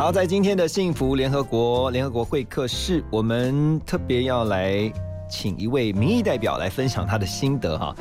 [0.00, 4.90] 好，在今天的幸福联合国联合国会客室，我们特别要来
[5.28, 7.94] 请一位民意代表来分享他的心得哈。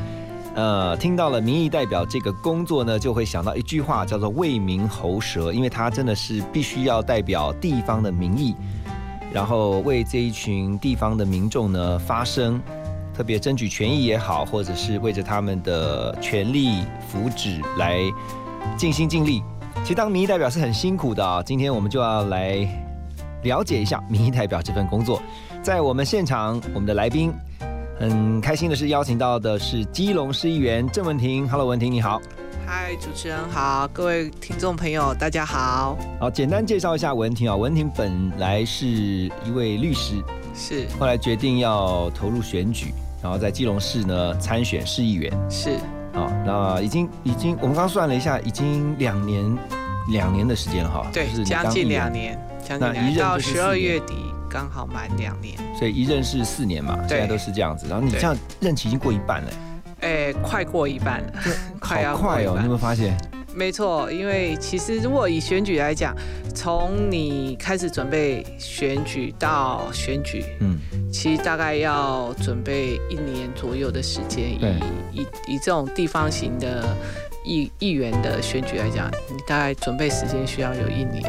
[0.56, 8.56] 呃，听到了民意代表这个工作呢，就会想到一句话，叫做为民喉舌，因为他真的是必须要代表地方的民意，
[9.34, 12.62] 然后为这一群地方的民众呢发声，
[13.14, 18.00] 特别争取权益也好，或者是为着他们的权利福祉来
[18.78, 19.44] 尽心尽力。
[19.82, 22.68] 其实当民意代表是很辛苦的啊，今天我们就要来
[23.44, 25.22] 了解一下民意代表这份工作。
[25.64, 27.34] 在我们现场，我们的来宾
[28.00, 31.50] 很开心的是邀请到的是基隆市议员郑文婷。
[31.50, 32.22] Hello，文婷你好。
[32.68, 35.98] 嗨，主持人好，各位听众朋友，大家好。
[36.20, 37.56] 好，简单介绍一下文婷啊。
[37.56, 40.22] 文婷本来是一位律师，
[40.54, 45.34] 是后来决定要投入选举，然后在基隆市呢参选市议员。
[45.50, 45.80] 是，
[46.20, 49.58] 啊，那已经已经，我们刚刚算了一下，已经两年
[50.10, 51.08] 两年的时间了哈。
[51.14, 54.16] 对就是，将近两，年，将近两年，到就是十二月底
[54.50, 57.88] 刚好满两年，所以一任是四年嘛，现在都是这样子。
[57.88, 59.50] 然后你这样任期已经过一半了，
[60.02, 61.34] 哎，快过一半了，
[61.80, 62.56] 快要好快哦！
[62.58, 63.18] 你有没有发现？
[63.56, 66.16] 没错，因为其实如果以选举来讲，
[66.54, 70.78] 从你开始准备选举到选举，嗯，
[71.12, 74.52] 其实大概要准备一年左右的时间。
[75.12, 76.96] 以以以这种地方型的
[77.44, 81.24] 议议员的选举来讲，你大概准备时间需要有一年。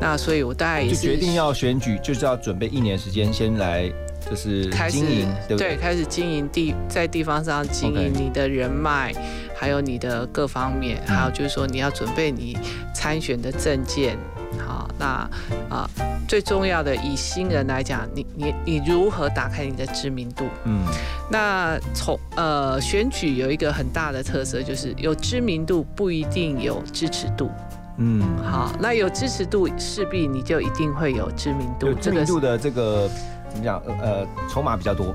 [0.00, 3.90] 那所以我大概也就是决定要选举，就是要准备一年时间，先来
[4.28, 5.76] 就是经营，对不对？
[5.76, 9.12] 开始经营地在地方上经营你的人脉，
[9.56, 12.56] 还有你的各方面，嗯还有就是说你要准备你
[12.94, 14.16] 参选的证件。
[14.58, 15.28] 好，那
[15.68, 15.88] 啊、
[16.26, 20.44] 最重要的以新人来讲，你你你如何打开你的知名度？
[20.64, 20.82] 嗯，
[21.30, 27.50] 那从呃选举有一个很大的特色，就是有知名度不一定有支持度。
[27.98, 31.88] 嗯，好，那有支持度，势必你就一定会有知名度。
[31.88, 33.08] 有知名这个度的这个
[33.50, 33.82] 怎么讲？
[33.86, 35.14] 呃呃，筹码比较多，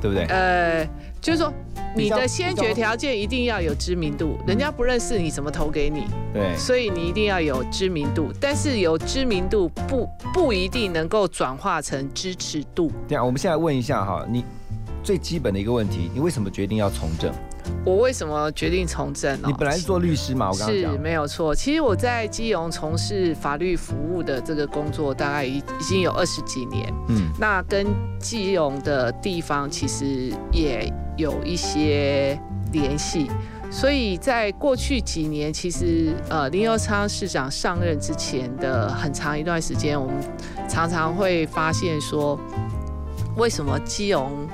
[0.00, 0.24] 对不对？
[0.26, 0.88] 呃，
[1.20, 1.52] 就是说
[1.96, 6.04] 你的先决条件一定要有知名度，人家不认识你怎么投给你？
[6.32, 12.90] 对，所以你一定要有知名度，但是有知名度不不一定能够转化成支持度。
[13.08, 14.44] 这样我们现在问一下哈，你
[15.02, 17.32] 最基本的一个问题，你为什么决定要从政？
[17.84, 19.48] 我为什么决定从政呢？
[19.48, 21.54] 你本来是做律师嘛，我刚刚是讲，没有错。
[21.54, 26.90] 其实我在基隆从事法律服务的这个工作，大概已已经有二十几年。
[27.08, 27.86] 嗯，那跟
[28.18, 32.40] 基隆的地方其实也有一些
[32.72, 33.30] 联系。
[33.70, 40.16] 所以在过去几年，其实呃林佑昌市长上任之前的很长一段时间，我们
[40.66, 42.40] 常常会发现说，
[43.36, 44.48] 为什么基隆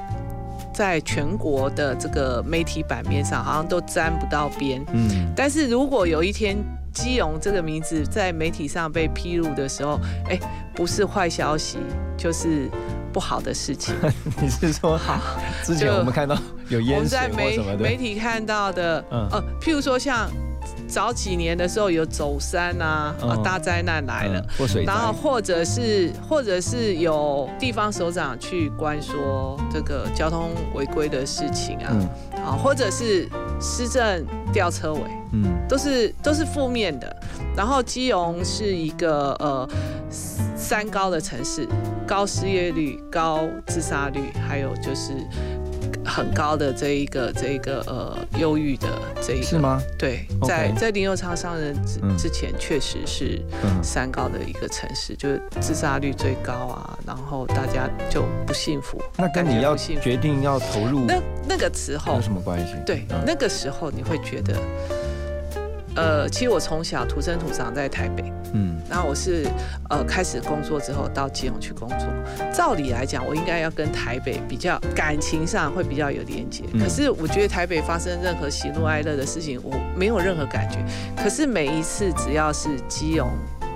[0.73, 4.85] 在全国的这个媒体版面上好像都沾不到边？
[4.93, 6.57] 嗯，但是如果有一天
[6.93, 10.37] 基隆这个名字在媒体上被披露的时候，哎，
[10.75, 11.79] 不是坏消息，
[12.17, 12.69] 就是
[13.13, 13.95] 不好的事情。
[14.43, 15.21] 你是说好，
[15.63, 16.37] 之前我们看到
[16.69, 19.29] 有我们在媒媒，体看到的，嗯。
[19.31, 20.31] 呃，譬如说像
[20.87, 24.41] 早几年的时候有走山啊，大灾难来了。
[24.41, 24.93] 嗯或水灾。
[24.93, 32.45] 然，后或者是或者是有地方首长去关说这个交通违规的事情啊，嗯。
[32.45, 33.29] 啊，或者是
[33.61, 35.01] 施政吊车尾，
[35.33, 35.45] 嗯。
[35.69, 37.17] 都是都是负面的。
[37.57, 39.69] 然后基隆是一个呃
[40.57, 41.69] 三高的城市，
[42.05, 45.13] 高失业率、高自杀率，还有就是
[46.05, 48.89] 很高的这一个这一个呃忧郁的
[49.21, 49.59] 这一个是？
[49.59, 49.81] 吗？
[49.99, 59.01] 对在在林佑昌上任之嗯之前，确实是嗯三高的一个城市，就是自杀率最高啊，然后大家就不幸福。
[59.17, 62.75] 那跟你要决定要投入那那个时候有，什么关系？
[62.85, 64.55] 对，嗯那个时候你会觉得，
[65.97, 69.47] 呃，其实我从小土生土长在台北，嗯然后我是
[69.91, 72.09] 呃开始工作之后到基隆去工作。
[72.53, 76.65] 照理来讲，我应该要跟台北比较感情上会比较有连接。
[76.73, 80.79] 嗯可是我觉得台北发生任何喜怒哀乐的事情，我没有任何感觉。
[81.17, 83.31] 可是每一次只要是基隆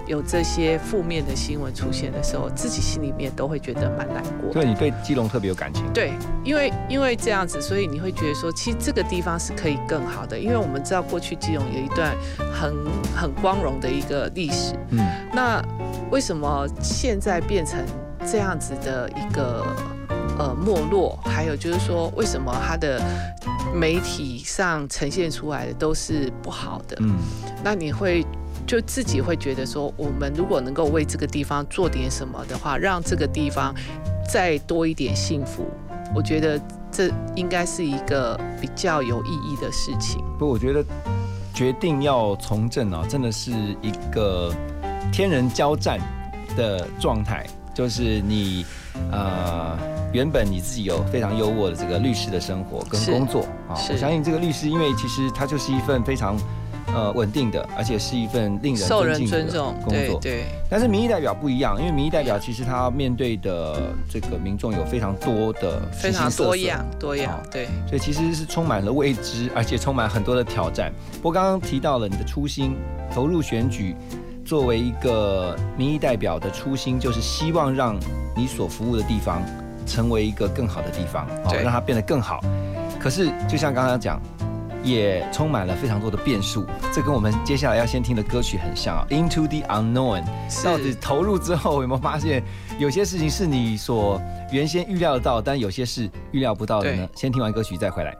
[0.09, 4.51] 有这些负面的新闻出现的时候，自己心里面都会觉得蛮难过。
[4.53, 5.85] 对你对基隆特别有感情。
[5.93, 6.13] 对，
[6.43, 12.17] 因为因为这样子，所以你会觉得说，其实这个地方是可以更好的，因为我们知道过去基隆有一段
[12.53, 12.75] 很
[13.15, 14.75] 很光荣的一个历史。
[14.91, 14.99] 嗯，
[15.33, 15.63] 那
[16.11, 17.79] 为什么现在变成
[18.27, 19.63] 这样子的一个
[20.39, 21.19] 呃没落？
[21.23, 22.99] 还有就是说，为什么它的
[23.75, 26.97] 媒体上呈现出来的都是不好的？
[27.01, 27.17] 嗯，
[27.63, 28.25] 那你会
[28.69, 33.75] 就自己会觉得说，我们如果能够为这个地方做点什么的话，让这个地方
[34.31, 35.67] 再多一点幸福，
[36.15, 36.61] 我觉得
[36.93, 40.23] 这应该是一个比较有意义的事情。
[40.39, 40.85] 不，我觉得
[41.55, 43.51] 决定要从政啊，真的是
[43.81, 44.53] 一个
[45.11, 45.99] 天人交战
[46.55, 48.67] 的状态，就是你
[49.11, 49.79] 呃
[50.13, 56.37] 原本你自己有非常优渥的这个律师的生活跟工作啊，我相信这个律师，因为其实他就是一份非常
[56.95, 60.19] 呃稳定的，而且是一份令人受人尊敬的工作。
[60.21, 70.93] 对对但是民意代表不一样，因为民意代表其实他面对的这个民众有非常多的非常多样多样好，对所以其实是充满了未知，而且充满很多的挑战。
[71.17, 72.77] 不过刚刚提到了你的初心，
[73.13, 73.95] 投入选举，
[74.45, 77.99] 作为一个民意代表的初心，就是希望让
[78.37, 79.43] 你所服务的地方
[79.87, 82.41] 成为一个更好的地方，哦，让它变得更好。
[83.01, 84.21] 可是就像刚刚讲，
[84.83, 86.67] 也充满了非常多的变数。
[86.93, 90.25] 这跟我们接下来要先听的歌曲很像啊，《Into the Unknown》。
[90.51, 92.43] 是到底投入之后有没有发现，
[92.79, 94.21] 有些事情是你所
[94.51, 97.09] 原先预料得到，但有些是预料不到的呢？
[97.15, 98.17] 先听完歌曲再回来。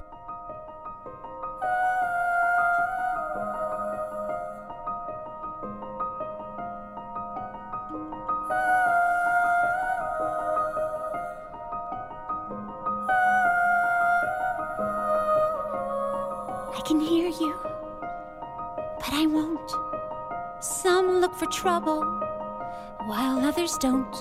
[21.59, 22.05] Trouble,
[23.07, 24.15] while others don't.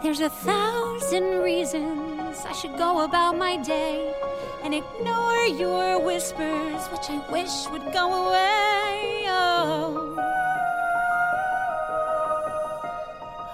[0.00, 4.14] There's a thousand reasons I should go about my day
[4.62, 9.24] and ignore your whispers, which I wish would go away.
[9.26, 10.14] Oh.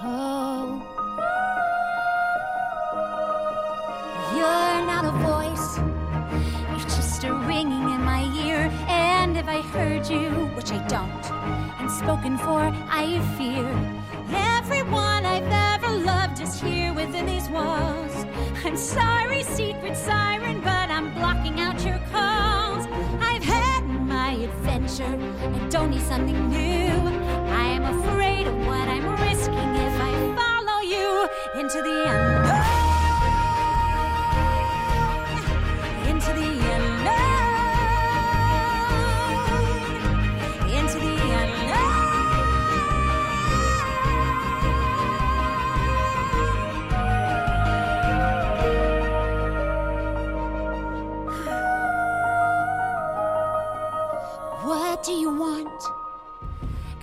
[0.04, 0.66] Oh.
[4.36, 5.78] You're not a voice.
[6.76, 8.70] You're just a ringing in my ear.
[8.86, 13.66] And if I heard you, which I don't, spoken for, I fear.
[14.30, 18.26] Everyone I've ever loved is here within these walls.
[18.64, 22.86] I'm sorry, secret siren, but I'm blocking out your calls.
[23.20, 25.18] I've had my adventure.
[25.40, 26.92] I don't need something new.
[27.62, 31.28] I am afraid of what I'm risking if I follow you
[31.60, 32.47] into the unknown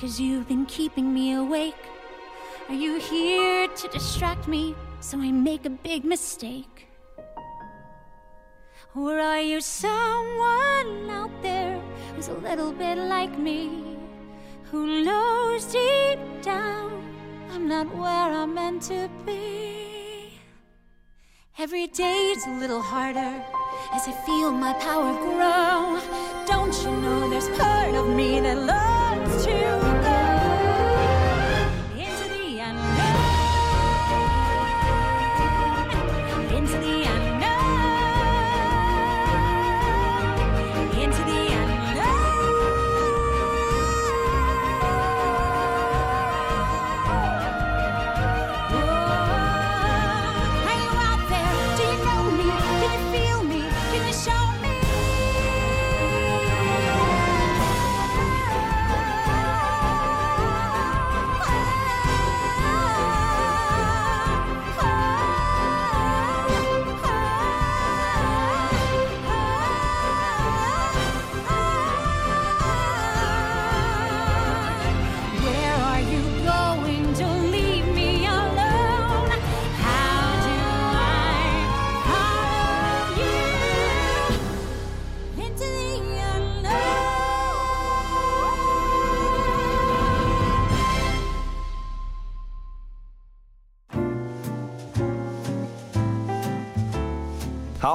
[0.05, 1.83] Cause you've been keeping me awake.
[2.69, 6.87] Are you here to distract me so I make a big mistake?
[8.95, 11.81] Or are you someone out there
[12.13, 13.97] who's a little bit like me?
[14.69, 17.03] Who knows deep down
[17.51, 20.39] I'm not where I'm meant to be?
[21.57, 23.43] Every day day's a little harder
[23.91, 25.99] as I feel my power grow.
[26.45, 29.94] Don't you know there's part of me that longs to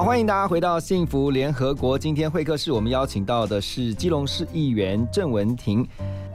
[0.01, 1.95] 好，欢迎大家回到幸福联合国。
[1.95, 5.87] 今天会客室，我们邀请到的是基隆市议员郑文婷。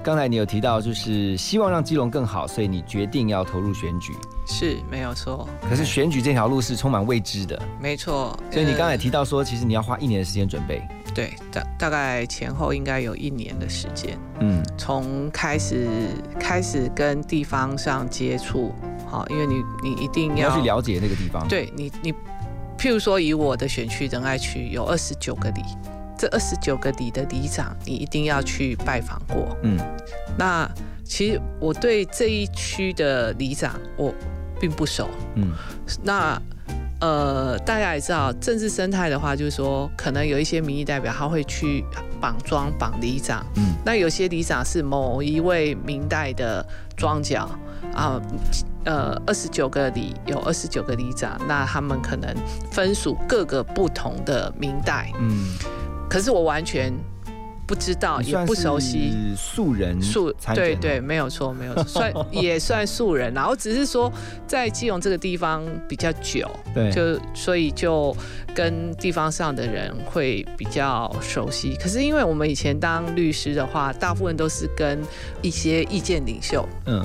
[0.04, 4.12] 刚才你有提到，就是希望让基隆更好，所以你决定要投入选举。
[4.46, 8.38] 是没有错，可是选举这条路是充满未知的，没错。
[8.52, 10.80] 所以你刚才呃提到说，其实你要花一年的时间准备。
[11.12, 15.88] 对大大概前后应该有一年的时间，嗯从开始
[16.38, 18.72] 开始跟地方上接触，
[19.08, 22.14] 好，因为你你一定你要去了解那个地方。，对你，你
[22.78, 25.62] 譬如说以我的选区仁爱区有二十九个里，
[26.18, 29.56] 这二十九个里的里长，你一定要去拜访过。
[29.62, 29.78] 嗯
[30.38, 30.68] 那
[31.04, 34.12] 其实我对这一区的里长我
[34.60, 35.52] 并不熟，嗯
[36.02, 36.40] 那。
[36.98, 41.84] 呃，大家也知道，政治生态的话，就是说，可能有一些民意代表他会去
[42.22, 46.66] 绑庄、绑里长，嗯那有些里长是某一位明代的
[46.96, 47.50] 庄脚
[47.92, 48.22] 啊，呃，
[49.26, 52.34] 二十九个里有二十九个里长，那他们可能
[52.70, 55.54] 分属各个不同的明代，嗯，
[56.08, 56.92] 可是我完全
[57.66, 59.12] 不知道，也不熟悉。
[59.36, 64.10] 素人素对对，没有错，没有错，算 也算素人，然后只是说
[64.46, 68.16] 在基隆这个地方比较久，对，就所以就
[68.54, 71.74] 跟地方上的人会比较熟悉。
[71.74, 75.02] 可是因为我们以前当律师的话，大部分都是跟
[75.42, 77.04] 一些意见领袖嗯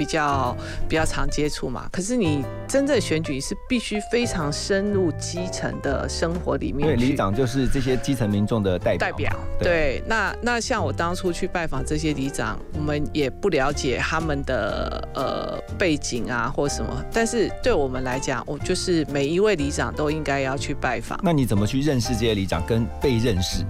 [0.00, 0.56] 比较
[0.88, 1.86] 比较常接触嘛。
[1.92, 6.96] 可是你真正选举是必须非常深入基层的生活里面对。
[6.96, 9.10] 里长就是这些基层民众的代表嘛。
[9.10, 21.20] 代表对对，那那像我当初去拜访这些里长，我们也不了解他们的呃背景啊或什么，但是对我们来讲，我就是每一位里长都应该要去拜访。
[21.22, 23.62] 那你怎么去认识这些里长跟被认识？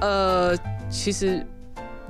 [0.00, 0.56] 呃，
[0.90, 1.44] 其实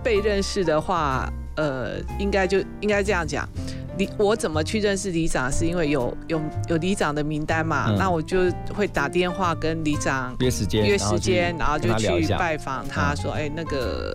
[0.02, 3.48] 被认识的话，呃，应该就应该这样讲。
[3.96, 5.50] 里我怎么去认识里长？
[5.52, 14.12] 是因为有有有里长的名单嘛，嗯那我就会打电话跟里长约时间，约时间，然后就去拜访他，嗯说，哎、那个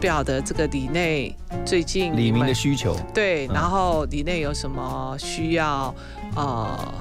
[0.00, 2.96] 不晓得这个里内最近李明的需求。
[3.12, 5.94] 对，嗯然后里内有什么需要
[6.34, 6.94] 呃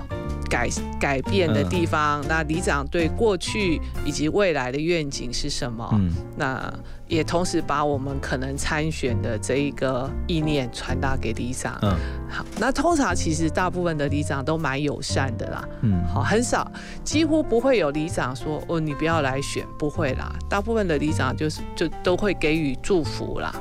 [0.49, 0.67] 改
[0.99, 2.23] 改变的嗯地方？
[2.27, 5.87] 那里长对过去以及未来的愿景是什么？
[5.93, 6.73] 嗯，那
[7.07, 11.77] 也同时把我们可能参选的这一个意念传达给里长。
[11.81, 11.95] 嗯
[12.29, 15.67] 好，那通常其实大部分的里长都蛮友善的啦。
[15.81, 16.71] 嗯，好，很少，
[17.03, 20.31] 几乎不会有里长说哦，你不要来选，不会啦。
[20.47, 23.51] 大部分的里长就是就都会给予祝福啦。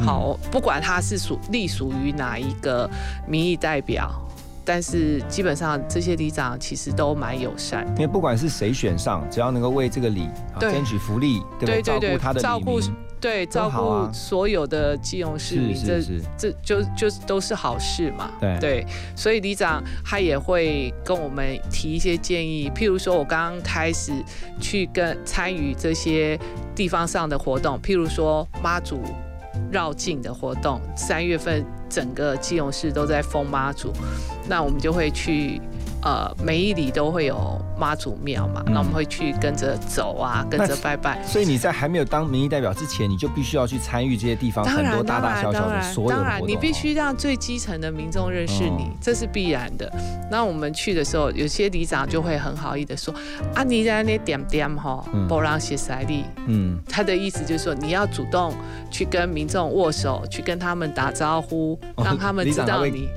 [0.00, 2.88] 嗯好，不管他是属隶属于哪一个
[3.26, 4.10] 民意代表，
[4.72, 7.84] 但是基本上这些里长其实都蛮友善。
[7.96, 11.82] 因为不管是谁选上，只要能够为这个里啊争取福利，对不对？
[11.82, 12.78] 照顾他的照顾
[13.20, 16.00] 对，照顾所有的基隆市民，这
[16.38, 18.30] 这就就都是好事嘛。
[18.60, 18.86] 对
[19.16, 24.12] 所以里长他也会跟我们提一些建议，譬如说我刚刚开始
[24.60, 26.38] 去跟参与这些
[26.76, 29.02] 地方上的活动，譬如说妈祖
[29.70, 33.92] 绕境的活动，三月份整个基隆市都在封妈祖，
[34.48, 35.60] 那我们就会去。
[36.02, 41.22] 呃，每一里都会有妈祖庙嘛，嗯那我们会去跟着走啊，跟着拜拜。
[41.24, 49.90] 所以你在还没有当民意代表之前，你就必须要去参与这些地方当然，很多大当然，大小小的当然，当然，所有的活动你必哦须让最基层的民众认识你，哦这是必然的。
[50.30, 53.12] 那我们去的时候，有些里长就会很好意的说
[53.54, 56.24] ：“啊，你在那点点哈嗯，不让写塞利。
[56.46, 58.54] 嗯，”他的意思就是说，你要主动
[58.90, 63.08] 去跟民众握手，去跟他们打招呼，哦让他们知道你。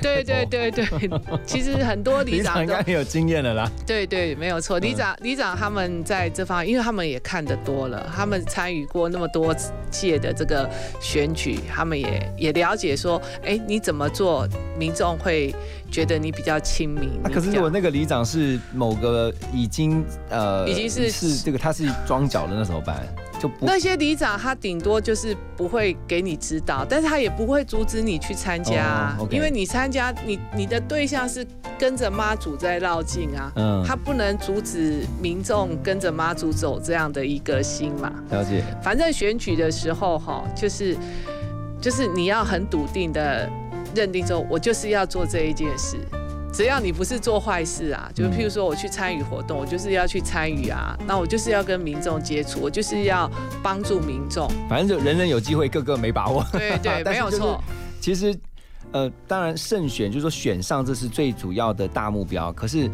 [0.00, 0.84] 对对，对对，
[1.46, 3.70] 其实很多里里长应该很有经验了啦。
[3.86, 4.78] 对对，没有错。
[4.78, 9.54] 里长里长他们在这方面，因为他们也看得多了，他们参与过那么多
[9.90, 10.68] 届的这个
[11.00, 14.46] 选举，他们也也了解说，哎，你怎么做，
[14.78, 15.54] 民众会
[15.90, 17.10] 觉得你比较亲民。
[17.22, 23.06] 啊，可是你比较如果那个里长是某个已经呃已经是是这个他是装脚的，那怎么办？
[23.40, 31.46] 就不那些里长他顶多就是不会给你指导，但是他也不会阻止你去参加因为你参加你你的对象是
[31.78, 33.50] 跟着妈祖在绕境啊。
[33.56, 40.94] 嗯他不能阻止民众跟着妈祖走这样的一个心嘛，了解，反正选举的时候哈，就是
[41.80, 43.48] 就是你要很笃定的
[43.94, 45.98] 认定说，我就是要做这一件事。
[46.52, 53.30] 只要你不是做坏事啊，就是譬如说我去参与活动，我就是要去参与啊，那我就是要跟民众接触，我就是要
[53.62, 54.50] 帮助民众。
[54.68, 56.44] 反正就人人有机会，个个没把握。
[56.50, 57.62] 对对， 没有错。
[58.00, 58.36] 其实，
[58.90, 62.52] 呃，当然胜选就是说选上，这是最主要的大目标。
[62.52, 62.90] 可是，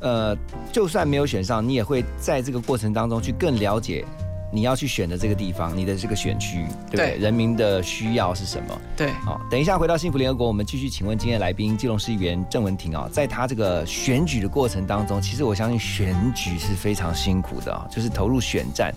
[0.00, 0.36] 呃，
[0.72, 4.04] 就算没有选上，你也会在这个过程当中去更了解
[4.52, 7.10] 你要去选的这个地方，你的这个选区，对不对？
[7.12, 8.80] 对人民的需要是什么？
[8.96, 18.92] 对，好，等一下回到幸福联合国，我们继续请问今天的来宾基隆市议员郑文婷啊，在他这个选举的过程当中，其实我相信选举是非常辛苦的啊，就是投入选战，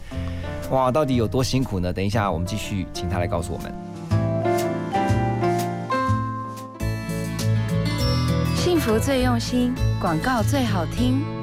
[0.71, 1.93] 哇，到底有多辛苦呢？
[1.93, 3.71] 等一下我们继续请他来告诉我们。
[8.55, 11.42] 幸福最用心，广告最好听。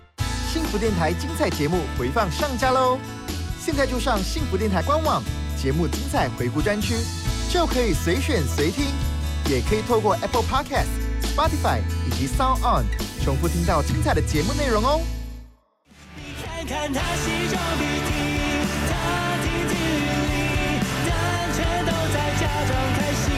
[0.51, 2.99] 幸福电台精彩节目回放上架喽！
[3.57, 5.23] 现在就上幸福电台官网
[5.57, 6.93] 节目精彩回顾专区，
[7.49, 8.87] 就可以随选随听，
[9.49, 10.89] 也可以透过 Apple Podcast、
[11.23, 12.83] Spotify 以及 Sound On
[13.23, 14.99] 重复听到精彩的节目内容哦。
[16.43, 18.11] 看看他西装笔挺，
[18.89, 20.35] 他亭亭玉立，
[21.07, 21.09] 但
[21.55, 23.31] 全都在假装开心。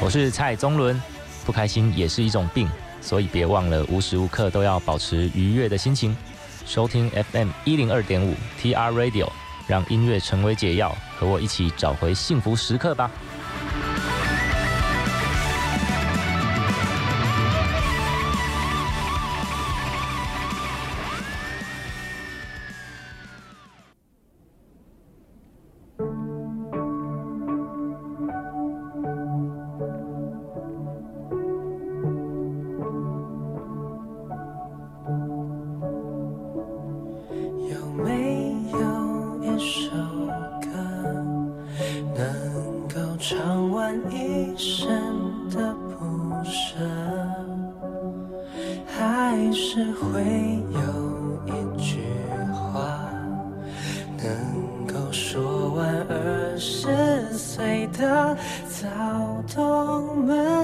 [0.00, 0.98] 我是蔡宗伦，
[1.44, 2.66] 不开心也是一种病，
[3.02, 6.16] 所以别忘了无时无刻都要保持愉悦的心情。
[6.64, 9.28] 收听 FM 一零二点五 TR Radio，
[9.66, 13.10] 让音乐成为解药，和我一起找回幸福时刻吧。
[49.54, 50.22] 是会
[50.72, 52.00] 有一句
[52.50, 53.10] 话
[54.16, 58.34] 能够说完二十岁的
[58.68, 60.61] 躁动闷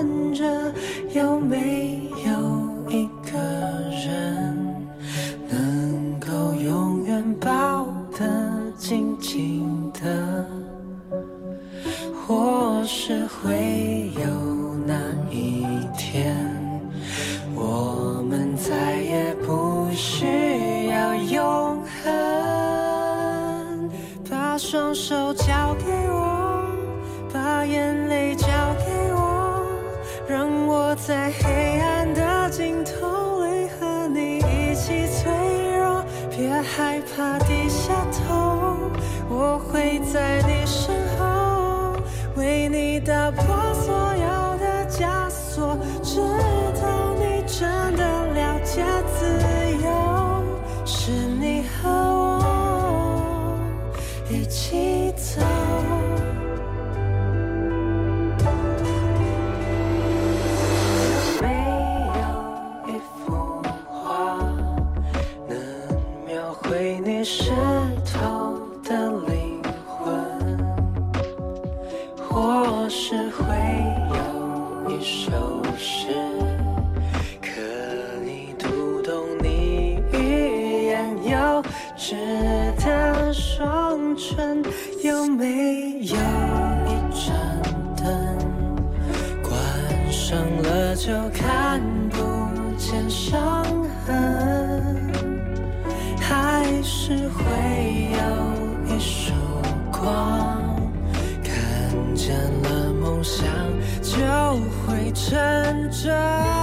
[106.05, 106.59] 着。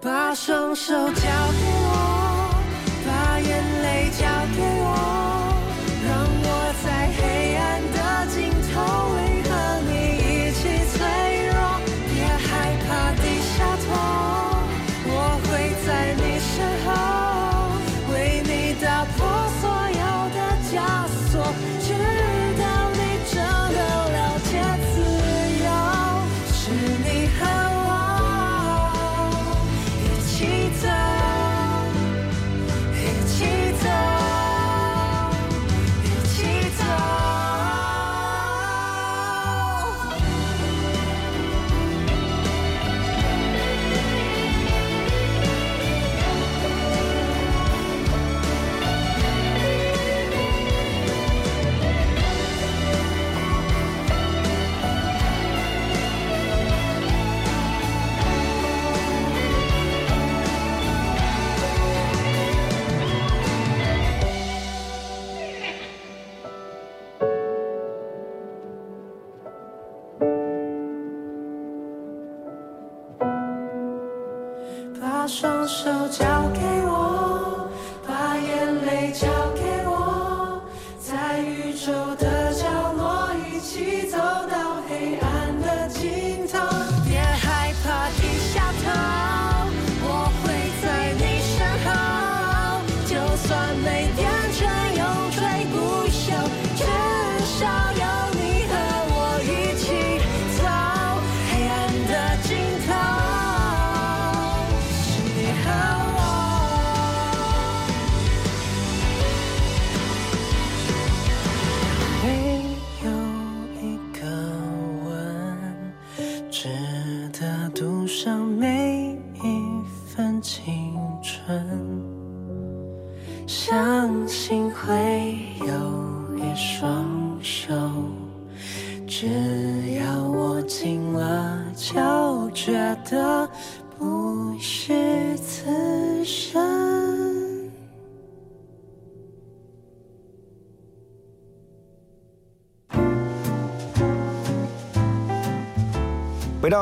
[0.00, 1.22] 把双手交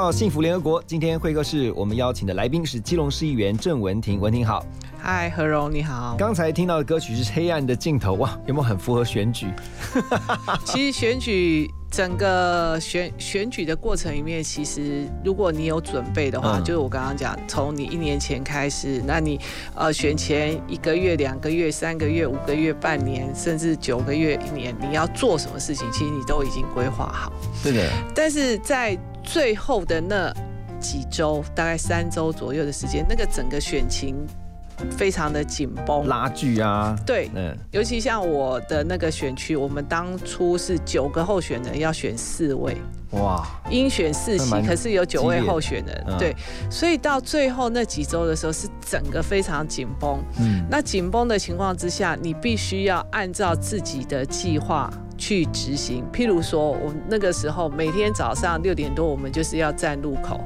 [0.07, 4.65] 到幸福联合国，今天会客室我们邀请的来宾是基隆市议员郑文婷，文婷好。
[5.03, 6.15] 嗨，何荣你好。
[6.17, 9.49] 刚才听到的歌曲是《黑暗的尽头》，哇，有没有很符合选举？
[10.65, 19.41] 其实选举整个选选举的过程里面，其实如果你有准备的话，嗯就是我刚刚讲，从你一年前开始，那你
[19.75, 27.33] 呃选前一个月、两个月、三个月、五个月、半年，甚至九个月、一年，你要做什么事情，其实你都已经规划好。
[27.61, 30.33] 是的，但是在最后的那
[30.81, 34.15] 几周，大概三周左右的时间，那个整个选情
[34.91, 42.77] 非常的紧绷，拉锯啊，对，嗯，尤其像我的那个选区，我们当初是九个候选人要选四位，
[43.13, 46.19] 哇，应选四席可是有九位候选人，嗯。
[46.19, 46.37] 对，
[46.71, 50.23] 所以到最后那几周的时候，是整个非常紧绷。
[50.39, 56.05] 嗯，那紧绷的情况之下，你必须要按照自己的计划去执行。
[56.13, 60.41] 譬如说，我们那个时候每天早上六点多，我们就是要站路口，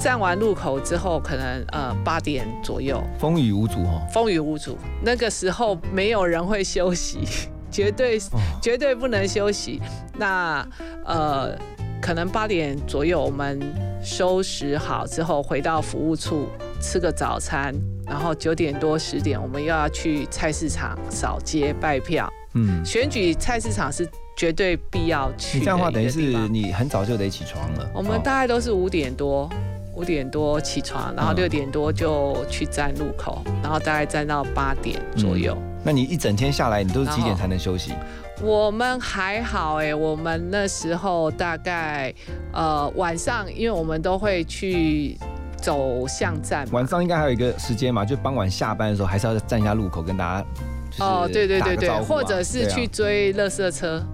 [0.00, 4.02] 站完路口之后，可能呃八点左右，风雨无阻哦。
[4.12, 7.20] 风雨无阻，那个时候没有人会休息，
[7.70, 8.18] 绝对
[8.60, 9.80] 绝对不能休息。
[10.16, 10.66] 那
[11.04, 11.56] 呃，
[12.00, 13.60] 可能八点左右我们
[14.02, 16.46] 收拾好之后，回到服务处
[16.80, 17.74] 吃个早餐，
[18.06, 22.30] 然后九点多十点我们又要去菜市场扫街拜票。
[22.54, 27.90] 嗯，选举菜市场是绝对必要去你这样的话，等于是你很早就得起床了。
[27.94, 29.48] 我们哦大概都是五点多，
[29.94, 35.56] 五点多起床，然后嗯六点多就去站路口，然后大概站到八点左右。
[35.84, 37.92] 那你一整天下来，你都是几点才能休息？
[38.40, 42.12] 我们还好哎、我们那时候大概
[42.52, 45.16] 呃晚上，因为我们都会去
[45.56, 46.66] 走巷站。
[46.72, 50.46] 晚上应该还有一个时间嘛，就傍晚下班的时候，还是要站一下路口跟大家。
[50.92, 54.04] 就是哦，对对对对，或者是去追垃圾车，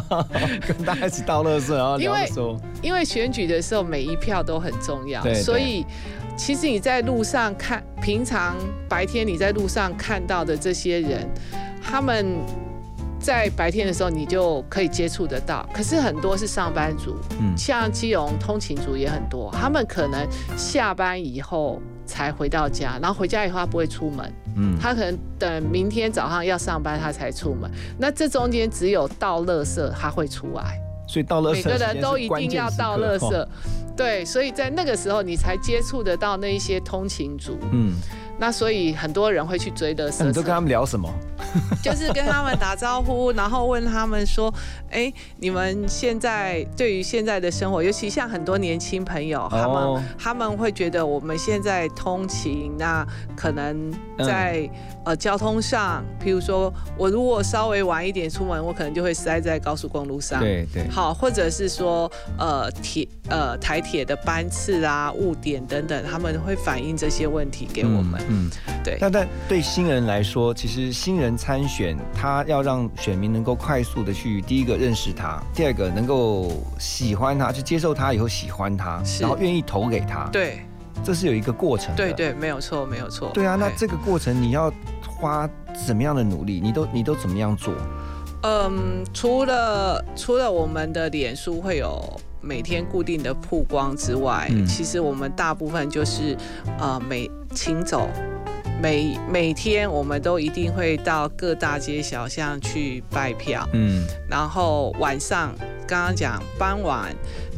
[0.66, 2.28] 跟大家一起倒垃圾，然后 因为
[2.82, 5.84] 因为选举的时候每一票都很重要所以
[6.36, 8.54] 其实你在路上看，平常
[8.88, 11.26] 白天你在路上看到的这些人，
[11.82, 12.26] 他们
[13.18, 17.56] 在白天的时候你就可以接触得到，可是很多是上班族，嗯。
[17.56, 30.80] 像基隆通勤族也很多，他们可能下班以后才回到家，然后回家以后他不会出门，嗯，他可能等明天早上要上班他才出门，那这中间只有倒垃圾他会出来。
[31.08, 33.32] 所以到垃圾每个人都一定要到垃圾。
[33.32, 33.48] 哦，
[33.96, 37.92] 对，所以在那个时候你才接触得到那一些通勤族，嗯，
[38.38, 41.12] 那所以很多人会去追垃圾车，那你都跟他们聊什么？
[41.82, 44.52] 就是跟他们打招呼，然后问他们说，
[44.90, 54.68] 哎，你们现在对于现在的生活，尤其像很多年轻朋友，他们、哦他们会觉得我们现在通勤，那可能在、
[55.06, 68.20] 呃交通上，譬如说我如果稍微晚一点出门，我可能就会塞在高速公路上，对对，好，或者是说，呃，铁呃台铁的班次啊、误点等等，他们会反映这些问题给我们。
[68.28, 68.50] 嗯，
[68.82, 68.98] 对。
[69.00, 80.58] 但但对新人来说，其实新人参选，他要让选民能够快速的去第一个认识他，第二个能够喜欢他，去接受他以后喜欢他，然后愿意投给他，，对。
[81.04, 81.96] 这是有一个过程的。
[81.96, 83.30] 对对，没有错，没有错。
[83.32, 84.72] 对啊，那这个过程你要
[85.16, 85.48] 花
[85.86, 86.60] 怎么样的努力？
[86.60, 87.72] 你都你都怎么样做？
[88.42, 96.36] 嗯，除了除了我们的脸书会有每天固定的曝光之外，嗯其实我们大部分就是
[96.78, 98.08] 呃每请走。
[98.78, 105.54] 每每天我们都一定会到各大街小巷去拜票，嗯，然后晚上
[105.86, 107.06] 刚刚讲傍晚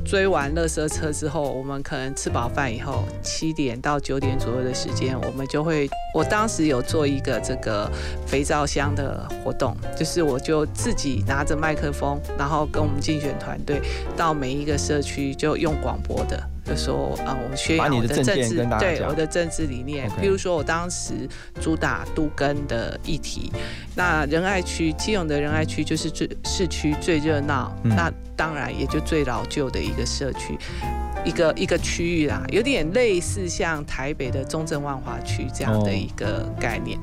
[0.08, 7.86] 追完乐色车之后，我们可能吃饱饭以后，七点到九点左右的时间，我们就会，我当时有做一个这个
[8.26, 13.82] 肥皂箱的活动，就是我就自己拿着麦克风，然后跟我们竞选团队
[14.16, 16.42] 到每一个社区就用广播的。
[16.68, 20.10] 就说啊，我宣扬我的政治，对我的政治理念。
[20.20, 21.28] 比如说，我当时
[21.60, 23.50] 主打都根的议题，
[23.94, 30.58] 那仁爱区基隆的仁爱区就是最市区最热闹，那当然也就最老旧的一个社区。
[31.24, 36.96] 一个一个区域啦，有点类似像台北的中正万华区这样的一个概念。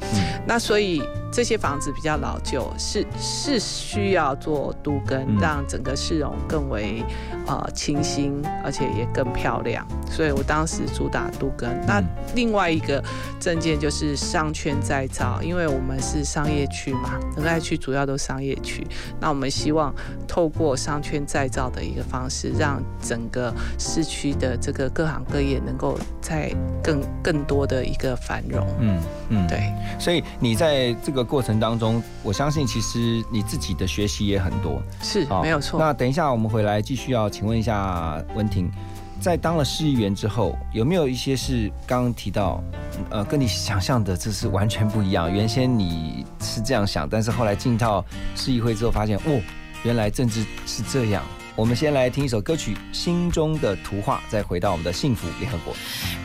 [0.48, 7.04] 那所以这些房子比较老旧，是是需要做都更，让整个市容更为
[7.46, 9.86] 呃清新，而且也更漂亮。
[10.10, 11.70] 所以我当时主打杜根。
[11.86, 12.02] 那
[12.36, 13.04] 另外一个
[13.40, 18.86] 证件就是商圈再造，因为我们是商业区嘛，仁爱区主要都商业区。
[19.20, 19.94] 那我们希望
[20.28, 28.66] 透过商圈再造的一个方式，让整个市区的这个各行各业能够在更更多的一个繁荣。
[28.80, 29.74] 嗯嗯，对。
[30.00, 35.80] 所以你在这个过程当中，我相信其实你自己的学习也很多，是没有错。
[35.80, 38.70] 那等一下我们回来继续要请问一下温婷，
[39.20, 42.64] 在当了市议员之后，有没有一些是刚刚提到，
[43.10, 45.32] 呃，跟你想象的这是完全不一样？
[45.32, 49.42] 原先你是这样想，但是后来进到市议会之后，发现哦，
[49.84, 51.24] 原来政治是这样。
[51.56, 55.74] 我们先来听一首歌曲《心中的图画》，再回到我们的幸福联合国。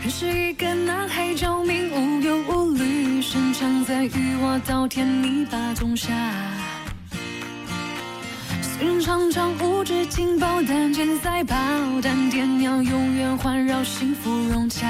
[0.03, 6.13] 认识一个男孩，照明无忧无虑，生长在与我稻田泥巴中下。
[8.81, 11.55] 人常常无知惊爆，但健在爆
[12.03, 14.87] 但点鸟永远环绕幸福融洽。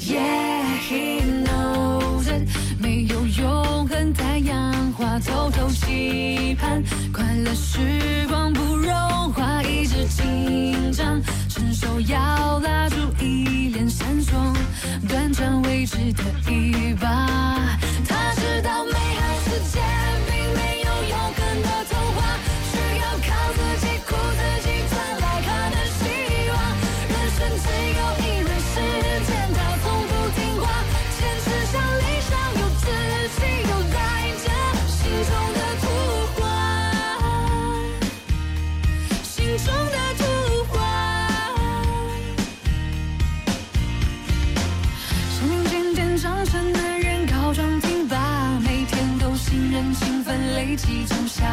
[0.00, 2.48] Yeah, he knows it，
[2.80, 8.90] 没有永恒太阳花，偷偷期盼快乐时光不融
[9.34, 14.32] 化，一直紧张，伸手要拉住一脸闪烁，
[15.06, 17.06] 短暂未知的一把。
[18.08, 19.80] 他知道美好世界
[50.34, 51.44] 奋累积种下。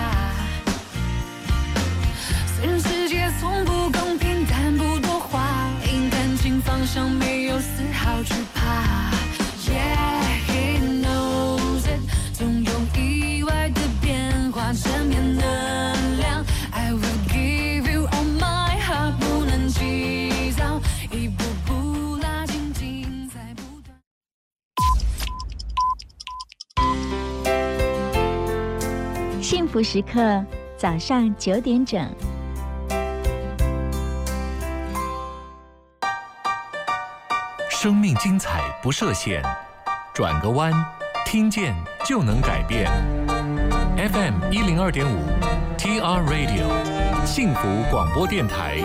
[2.56, 9.11] 虽然世界从不公平，但不多话，因感情方向没有丝毫惧怕。
[29.72, 32.06] 福时刻，早上九点整。
[37.70, 39.42] 生命精彩不设限，
[40.14, 40.74] 转个弯，
[41.26, 41.74] 听见
[42.06, 42.92] 就能改变。
[43.96, 45.18] FM 一零二点五
[45.78, 48.84] ，TR Radio，幸福广播电台。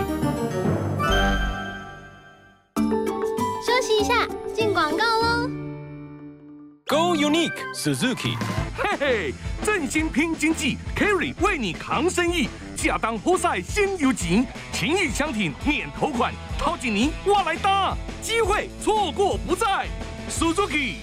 [7.73, 8.35] Suzuki，
[8.75, 19.87] 嘿嘿，振兴拼经济，Kerry 为你扛生意，下当波赛先有景，情谊相挺免头款，掏紧您我来搭，机会错过不再
[20.29, 20.95] ，Suzuki。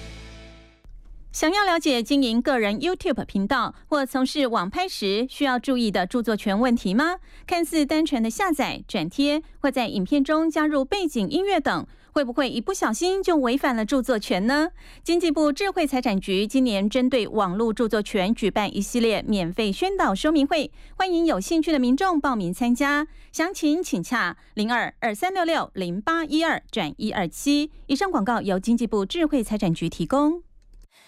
[1.31, 7.17] 想要了解经营个人 YouTube 频道或从事网拍时需要注意的著作权问题吗？
[7.45, 14.69] 看似单纯的下载、转贴，或在影片中加入背景音乐等，会不会一不小心就违反了著作权呢？
[15.03, 23.05] 经济部智慧财产局今年针对网络著作权举办一系列免费宣导说明会，欢迎有兴趣的民众报名参加。
[23.33, 27.69] 详情请洽零二二三六六零八一二转一二七。
[27.87, 30.41] 以上广告由经济部智慧财产局提供。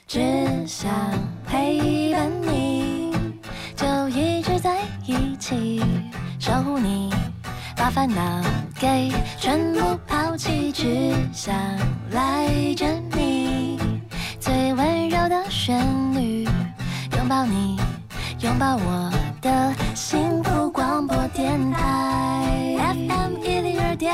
[0.05, 0.19] 只
[0.67, 0.91] 想
[1.47, 3.13] 陪伴你，
[3.77, 5.81] 就一直在一起，
[6.37, 7.09] 守护你，
[7.77, 8.41] 把烦恼
[8.79, 11.55] 给全部抛弃，只想
[12.09, 13.79] 赖着你，
[14.39, 15.79] 最温柔的旋
[16.13, 16.43] 律，
[17.15, 17.79] 拥抱你，
[18.41, 19.11] 拥抱我
[19.41, 22.75] 的幸福广播电台。
[22.79, 24.13] FM 一零二点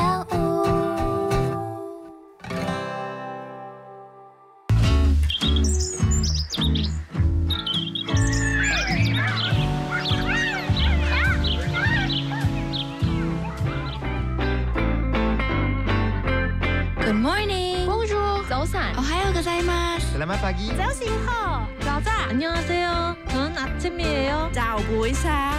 [20.23, 20.23] ます.
[20.23, 20.71] Selamat pagi.
[20.77, 22.31] 早醒好， 早安.
[22.31, 23.17] 안녕하세요.
[23.29, 24.51] 저는 아침이에요.
[24.53, 25.59] 早부이상.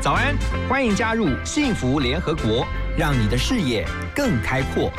[0.00, 0.34] 早安，
[0.68, 4.90] 欢迎加入幸福联合国，让你的视野更开阔。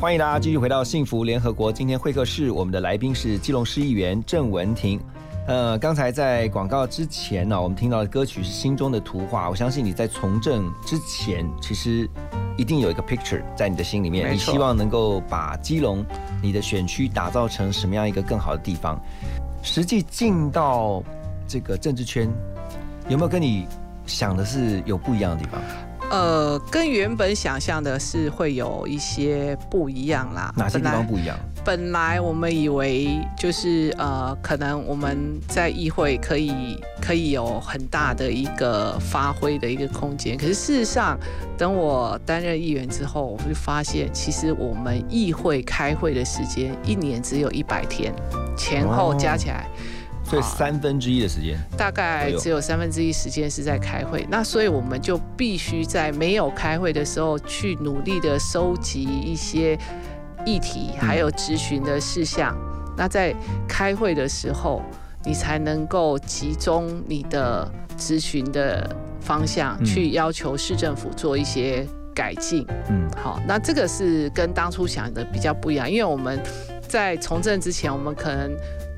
[0.00, 1.72] 欢迎大家继续回到幸福联合国。
[1.72, 5.00] 今天会客室，我们的来宾是基隆市议员郑文婷。
[5.45, 9.47] 呃，刚才在广告之前呢、我们听到的歌曲是《心中的图画》。
[9.49, 12.09] 我相信你在从政之前，其实
[12.55, 16.05] 一定有一个 picture 在你的心里面，你希望能够把基隆
[16.41, 18.97] 你的选区打造成什么样一个更好的地方。
[19.61, 21.03] 实际进到
[21.45, 22.29] 这个政治圈，
[23.09, 23.67] 有没有跟你
[24.05, 25.61] 想的是有不一样的地方？
[26.09, 30.53] 呃，跟原本想象的是会有一些不一样啦。
[30.55, 31.37] 哪些地方不一样？
[31.65, 41.17] 本来我们以为就是呃，可能我们在议会可以可以有很大的一个发挥的一个空间，可是事实上，
[41.57, 48.13] 等我担任议员之后，我会发现，其实我们议会开会的时间一年只有一百天，
[48.57, 49.65] 前后加起来。
[50.25, 59.77] 所以三分之一的时间，大概只有三分之一时间是在开会，那所以我们就必须在没有开会的时候去努力的收集一些
[60.45, 62.55] 议题，还有咨询的事项。
[62.95, 63.33] 那在
[63.67, 64.81] 开会的时候，
[65.25, 72.65] 你才能够集中你的咨询的方向，嗯去要求市政府做一些改进。
[72.89, 76.39] 嗯，好，那这个是跟当初想的比较不一样，因为我们
[76.87, 78.51] 在从政之前，我们可能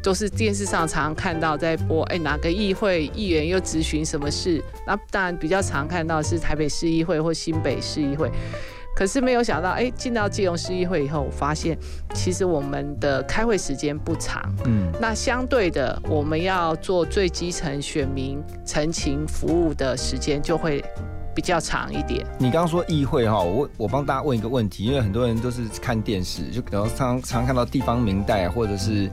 [0.03, 4.61] 都是电视上常常看到在播，哎，哪个议会议员又咨询什么事？
[4.85, 8.29] 那当然比较常看到是台北市议会或新北市议会。
[8.95, 11.77] 可是没有想到，哎，进到基隆市议会以后，我发现
[12.13, 20.81] 其实我们的开会时间不长，嗯，那相对的，我们要做最基层选民陈情服务的时间就会
[21.35, 22.25] 比较长一点。
[22.37, 29.11] 你刚刚说议会哈，我我帮大家问一个问题，因为很多人都是看电视，就然后常常看到地方明代或者是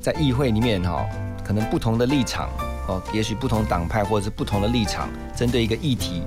[0.00, 1.04] 在议会里面哈，
[1.44, 2.48] 可能不同的立场
[2.86, 6.22] 哦，也许不同党派或者是不同的立场，针对一个议题，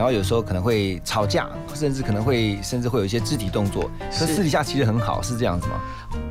[0.00, 5.74] 然后有时候可能会吵架，甚至可能会甚至会有一些肢体动作，可是私底下其实很好，是这样子吗？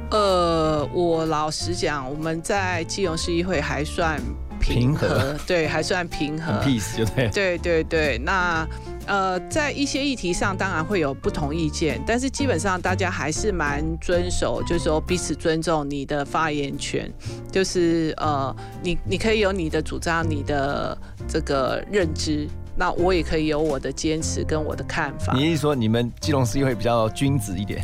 [0.09, 4.19] 呃，我老实讲，我们在基隆市议会还算
[4.59, 7.29] 平和，平和对，还算平和 peace 就对。
[7.29, 8.67] 对对对，那
[9.05, 17.07] 呃，在一些议题上当然会有不同意见，但是基本上大家还是蛮遵守，就是说彼此尊重你的发言权，
[17.51, 22.47] 就是呃，你你可以有你的主张，你的这个认知。
[22.79, 25.33] 那我也可以有我的坚持跟我的看法。
[25.35, 27.83] 你是说你们基隆市议会比较君子一点？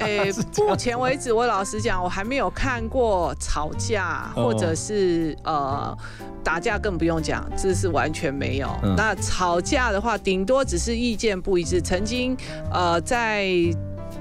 [0.00, 0.30] 哎、
[0.66, 5.94] 目前为止，我老实讲，我还没有看过吵架，哦或者是呃
[6.42, 8.68] 打架，更不用讲，这是完全没有。
[8.82, 11.78] 嗯那吵架的话，顶多只是意见不一致。
[11.82, 12.34] 曾经
[12.72, 13.46] 呃在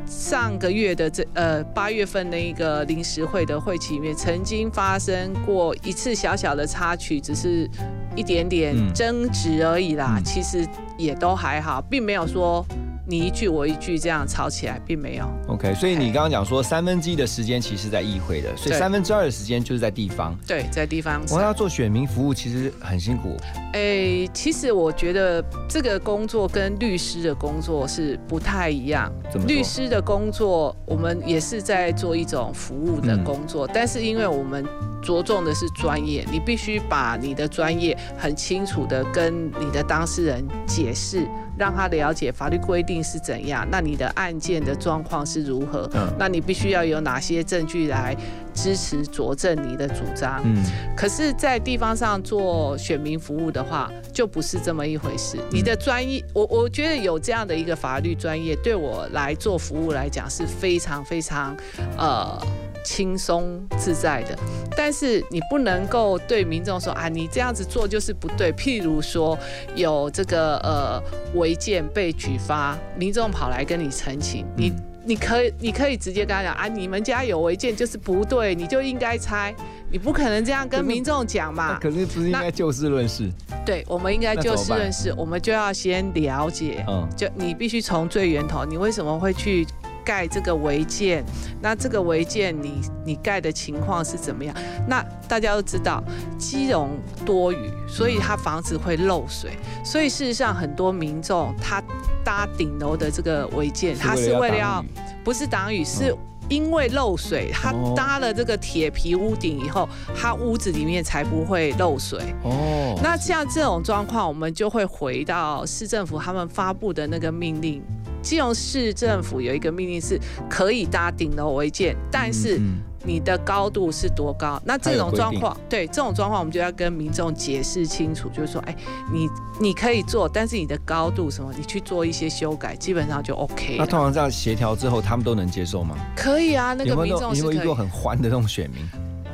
[0.05, 7.69] 上个月的这呃八月份的一个临时会的会期里面，曾经发生过一次小小的插曲，只是
[8.15, 10.21] 一点点嗯争执而已啦。
[10.23, 12.65] 其实也都还好，并没有说
[13.07, 15.27] 你一句我一句这样吵起来，并没有。
[15.47, 20.37] OK，所以你刚刚讲说三分之一的时间其实在议会的，所以三分之二的时间就是在地方。
[20.47, 23.35] 对，在地方我要做选民服务，其实很辛苦。
[23.73, 29.11] 诶，其实我觉得这个工作跟律师的工作是不太一样。
[29.47, 34.63] 律师的工作，我们也是在做一种服务的嗯工作，但是因为我们
[35.01, 41.27] 着重的是专业，你必须把你的专业很清楚的跟你的当事人解释。
[41.57, 45.87] 让他了解法律规定是怎样，那你的案件的状况是如何？
[45.93, 48.15] 嗯那你必须要有哪些证据来
[48.51, 50.41] 支持佐证你的主张？
[50.43, 50.63] 嗯，
[50.97, 55.37] 可是，在地方上做选民服务的话，就不是这么一回事。
[55.51, 61.55] 你的专业，我我觉得有这样的一个法律专业，对我来做服务来讲是非常非常
[61.95, 62.41] 呃
[62.83, 64.37] 轻松自在的。
[64.75, 68.51] 但是你不能够对民众说啊，你这样子做就是不对。
[68.53, 69.37] 譬如说
[69.75, 71.01] 有这个呃
[71.35, 74.73] 违建被举发，民众跑来跟你澄清，你。
[75.03, 79.51] 你可以，你可以直接跟他讲啊，你们家有违建就是不对，你就应该拆，
[79.91, 81.79] 你不可能这样跟民众讲嘛。
[81.79, 83.27] 可是不是应该就事论事？
[83.65, 89.65] 对，我们应该就事论事，我们就要先了解，嗯就你必须从最源头，你为什么会去
[90.03, 91.23] 盖这个违建？
[91.61, 94.55] 那这个违建你你盖的情况是怎么样？
[94.87, 96.03] 那大家都知道，
[96.37, 96.89] 基隆
[97.25, 99.51] 多雨，所以它房子会漏水，
[99.83, 101.81] 所以事实上很多民众他
[102.23, 104.83] 搭顶楼的这个违建，他是为了要
[105.23, 106.15] 不是挡雨是。
[106.49, 112.19] 因为漏水，它哦搭了这个铁皮屋顶以后，他屋子里面才不会漏水。
[112.43, 117.81] 哦，那像这种状况，我们就会回到市政府他们发布的那个命令。
[118.21, 120.19] 基隆市政府有一个命令是
[120.49, 124.61] 可以搭顶楼违建，但是嗯你的高度是多高？
[124.63, 128.75] 那这种状况，对这种状况，我们就要跟民众解释清楚，就是说，哎，
[129.11, 129.27] 你
[129.59, 133.99] 你可以做，但是你的高度什么，你去做一些修改，基本上就 OK 那通。
[133.99, 135.95] 常这样协调之后，他们都能接受吗？
[136.15, 137.73] 可以啊，那个民众是可以种有没有遇过。
[137.73, 138.87] 很欢的那种选民？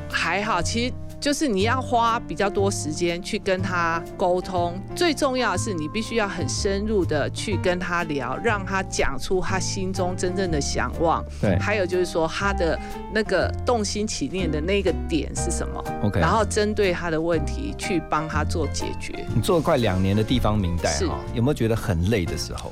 [0.09, 4.79] 还好，其实就是你要花比较多时间去跟他沟通。
[4.95, 11.23] 最重要的是，你必须要很深入的去跟他聊，让他讲出他心中真正的想望。
[11.41, 12.79] 对还有就是说他的
[13.11, 19.25] 那个动心起念的那个点是什么 OK 然后针对他的问题去帮他做解决。
[19.33, 22.71] 你做了快两年的地方明代是哈，有没有觉得很累的时候？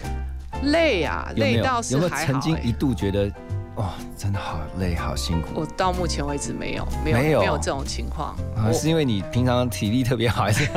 [0.64, 3.30] 累啊，有有累到是有没有还曾经一度觉得，
[3.76, 8.30] 哇，真的好累，好辛苦我到目前为止没有没有没有没有这种情况。
[8.56, 8.72] 啊？
[8.72, 10.70] 是因为你平常体力特别好，还是？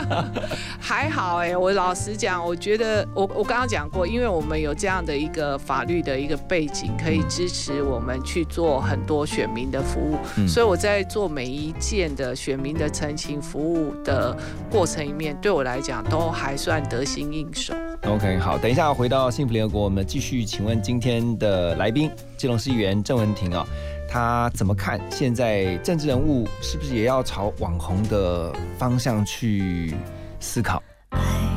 [0.78, 14.36] 还好哎、我老实讲，我觉得我我刚刚讲过，因为我们有这样的一个法律的一个背景，可以支持我们去做很多选民的服务，嗯所以我在做每一件的选民的澄清服务的
[14.70, 17.72] 过程里面，对我来讲都还算得心应手。
[18.06, 23.66] OK，好，等一下回到幸福联合国，我们继续请问今天的来宾，基隆市议员郑文婷啊，
[24.06, 29.94] 他怎么看现在政治人物是不是也要朝网红的方向去
[30.38, 30.82] 思考？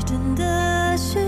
[0.06, 1.20] 真的需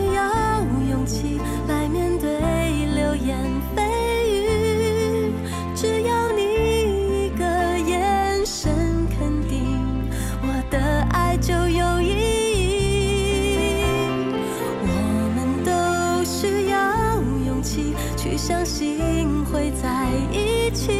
[18.50, 20.92] 相信会在一起。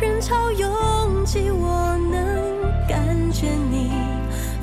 [0.00, 0.66] 人潮拥
[1.26, 2.98] 挤，我能感
[3.30, 3.92] 觉你。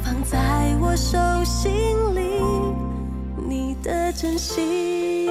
[0.03, 0.39] 放在
[0.81, 2.41] 我手心里，
[3.47, 5.27] 你的真心。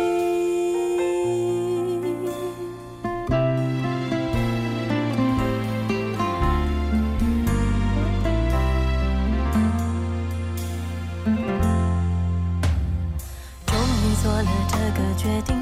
[13.66, 15.61] 终于做了这个决定，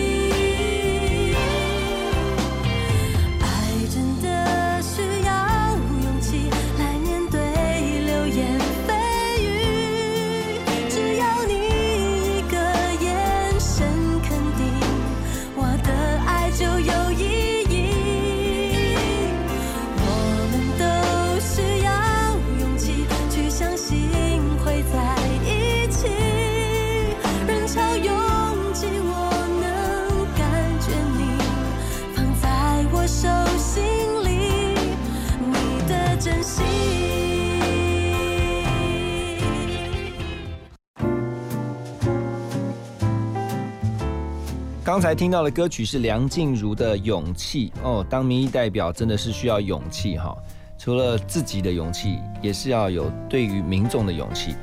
[44.91, 50.35] 刚才听到的歌曲是梁静茹的《勇气》哦，当民意代表真的是需要勇气哈，
[50.77, 54.53] 除了自己的勇气，也是要有对于民众的勇气，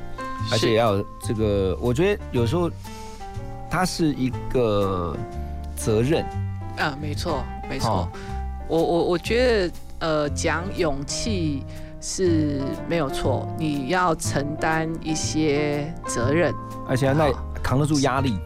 [0.51, 2.69] 而且要这个，我觉得有时候
[3.71, 5.17] 它是一个
[5.75, 6.23] 责任，
[6.77, 7.89] 啊，没错，没错。
[7.89, 8.09] 哦
[8.67, 11.63] 我我我觉得，呃，讲勇气
[11.99, 16.53] 是没有错，你要承担一些责任。
[16.87, 18.37] 而且要耐扛得住压力。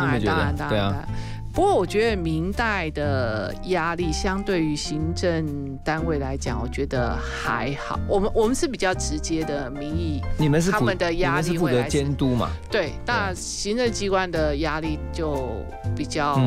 [0.00, 0.68] 当然，当然，当然。
[0.70, 1.08] 对啊
[1.54, 5.44] 不过，我觉得明代的压力相对于行政
[5.84, 8.00] 单位来讲，我觉得还好。
[8.08, 12.48] 我们我们是比较直接的民意，你们是他们的压你们是负责力会来自监督嘛？
[12.70, 15.46] 对，那行政机关的压力就
[15.94, 16.40] 比较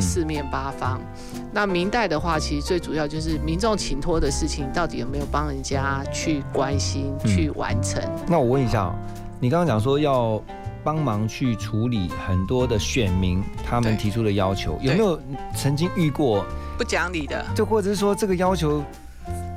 [0.00, 0.98] 四面八方。
[1.52, 8.02] 那明代的话，其实最主要就是民众请托的事情，到底有没有帮人家去关心、嗯去完成？
[8.26, 8.94] 那我问一下哦，
[9.38, 10.42] 你刚刚讲说要
[10.86, 15.20] 帮忙去处理很多的选民他们提出的要求，有没有
[15.52, 16.46] 曾经遇过？
[16.78, 18.84] 不讲理的，就或者是说这个要求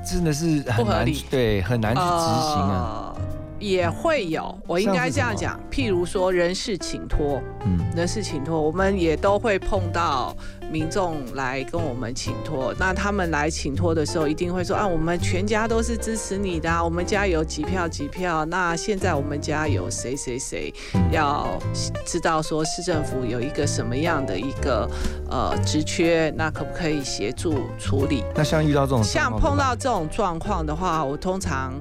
[0.03, 3.13] 真的是很难对，很难去执行啊。
[3.15, 3.28] 呃
[3.59, 5.59] 也会有，我应该这样讲。
[5.69, 10.35] 譬如说人事请托，嗯，人事请托，我们也都会碰到
[10.71, 12.73] 民众来跟我们请托。
[12.79, 18.45] 那他们来请托的时候，一定会说啊，我们全家都是支持你的、啊，我们家有几票几票。
[18.45, 20.73] 那现在我们家有谁谁谁，
[21.11, 21.59] 要
[22.05, 24.89] 知道说市政府有一个什么样的一个
[25.29, 28.23] 呃职缺，那可不可以协助处理？
[28.35, 31.73] 那像遇到这种像碰到这种状况的话，我通常。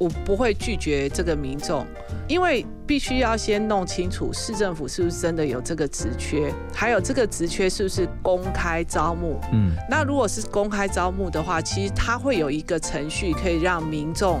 [0.00, 1.86] 我不会拒绝这个民众，
[2.26, 9.38] 因为必须要先弄清楚市政府是不是真的有这个职缺，还有这个职缺是不是公开招募。
[9.52, 14.40] 嗯，那如果是公开招募的话，其实它会有一个程序可以让民众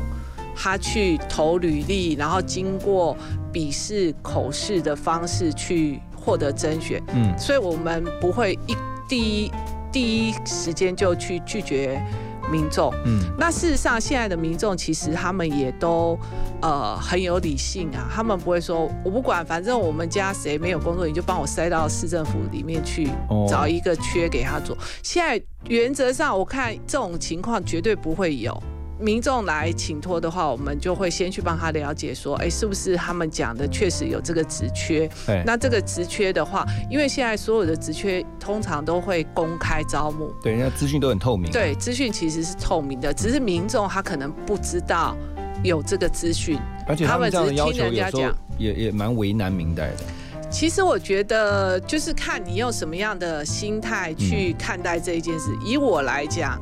[0.56, 3.14] 他去投履历，然后经过
[3.52, 7.02] 笔试、口试的方式去获得甄选。
[7.14, 8.74] 嗯，所以我们不会一
[9.06, 9.52] 第一
[9.92, 12.02] 第一时间就去拒绝。
[12.50, 16.18] 民众，嗯，那事实上，现在的民众其实他们也都
[16.60, 23.08] 呃很有理性啊，他们不会说我不管，反正我们家谁没有工作，你就帮我塞到市政府里面去
[23.48, 24.76] 找一个缺给他做。
[25.02, 28.60] 现在原则上，我看这种情况绝对不会有。
[29.00, 35.08] 民众来请托的话，我们就会先去帮他了解，说，哎，是不是他们讲的确实有这个职缺？
[35.26, 35.42] 对。
[35.46, 41.50] 那这个职缺的话，因为现在所有的职缺通常都会公开招募，对，人家资讯都很透明。
[41.50, 45.16] 对，资讯其实是透明的，只是民众他可能不知道
[45.64, 50.04] 有这个资讯，而且他们只是听人家讲，也也蛮为难明代的。
[50.50, 55.56] 其实我觉得就是看你用什么样的心态去看待这一件事。
[55.64, 56.60] 以我来讲，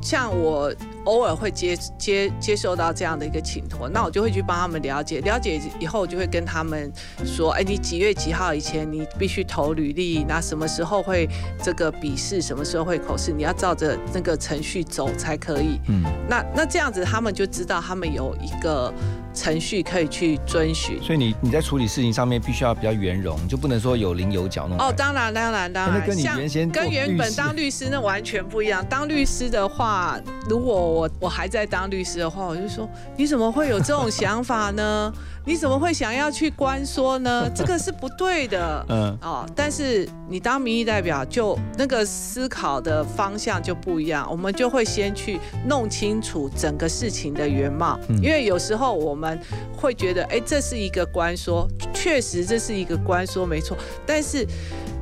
[0.00, 0.72] 像我。
[1.04, 6.92] 偶尔会接接接受到这样的一个请托，那我就会去帮他们了解，了解以后我就会跟他们
[7.24, 11.28] 说，哎，你几月几号以前你必须投履历，那什么时候会
[11.62, 15.80] 这个笔试，什么时候会口试，你要照着那个程序走才可以。
[15.88, 18.92] 嗯，那那这样子他们就知道他们有一个
[19.32, 21.02] 程序可以去遵循。
[21.02, 24.86] 所以你你在处理事情上面必须要比较圆融，就不能说有棱有角那种。
[24.86, 28.84] 哦，当然当然当然，跟你原先跟原本当律师那完全不一样。
[28.88, 35.12] 当律师的话，如果我我还在当律师的话，我就说你怎么会有这种想法呢？
[35.46, 37.50] 你怎么会想要去关说呢？
[37.54, 38.84] 这个是不对的。
[38.90, 44.26] 嗯哦，但是你当民意代表，就那个思考的方向就不一样。
[44.30, 49.40] 我们就会先去弄清楚整个事情的原貌，因为有时候我们
[49.74, 53.74] 会觉得，哎，这是一个官说，确实这是一个官说，没错。
[54.04, 54.46] 但是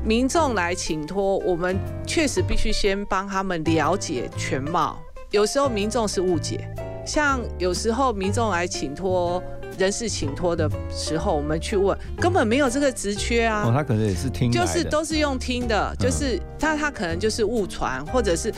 [0.05, 1.77] 民众来请托，我们
[2.07, 5.03] 确实必须先帮他们了解全貌。
[5.31, 6.67] 有时候民众是误解，
[7.07, 9.43] 像有时候民众来请托
[9.77, 13.63] 人事请托的时候，我们去问，根本没有这个职缺啊。
[13.67, 18.53] 哦，他可能也是听，就是都是用听的，就是他他可能就是误传，或者是。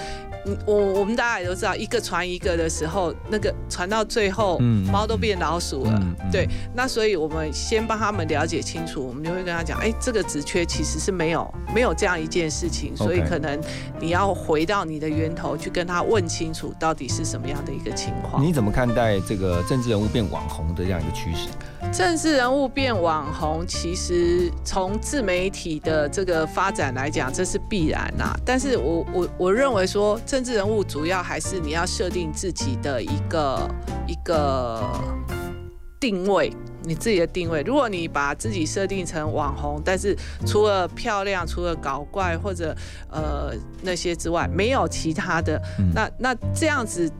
[0.66, 6.02] 我我们大家也都知道，一个传一个的时候，那个传到最后，猫都变老鼠了。
[6.32, 13.60] 对，那所以我们先帮他们了解清楚，我们就会跟他讲，哎，这个职缺其实是没有没有这样一件事情，所以可能
[14.00, 18.42] 你要回到你的源头去跟他问清楚，到底是什么样的一个情况。
[18.42, 21.48] 你怎么看待这个政治人物变网红的这样一个趋势？
[21.92, 28.32] 政治人物变网红，其实从自媒体的这个发展来讲，这是必然呐。
[28.44, 30.18] 但是我我我认为说。
[30.30, 33.68] 政治人物主要还是你要设定自己的一个
[34.06, 34.80] 一个
[35.98, 36.52] 定位，
[36.84, 37.62] 你自己的定位。
[37.62, 40.16] 如果你把自己设定成网红，但是
[40.46, 42.72] 除了漂亮、除了搞怪或者
[43.10, 43.52] 呃
[43.82, 45.60] 那些之外，没有其他的，
[45.92, 47.10] 那那这样子，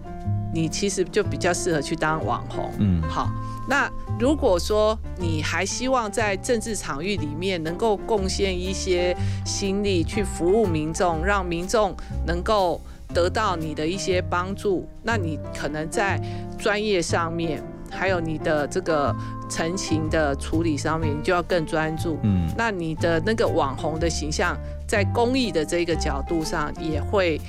[0.55, 2.71] 你其实就比较适合去当网红。
[2.79, 3.29] 嗯，好。
[3.69, 3.91] 那
[4.21, 11.93] 如果说你还希望在政治场域里面能够贡献一些心力去服务民众，让民众
[12.25, 12.81] 能够。
[13.13, 16.21] 得到你的一些帮助，那你可能在
[16.59, 19.15] 专业上面，还有你的这个
[19.49, 22.19] 陈情的处理上面，你就要更专注。
[22.23, 24.57] 嗯，那你的那个网红的形象，
[24.87, 27.41] 在公益的这个角度上，也会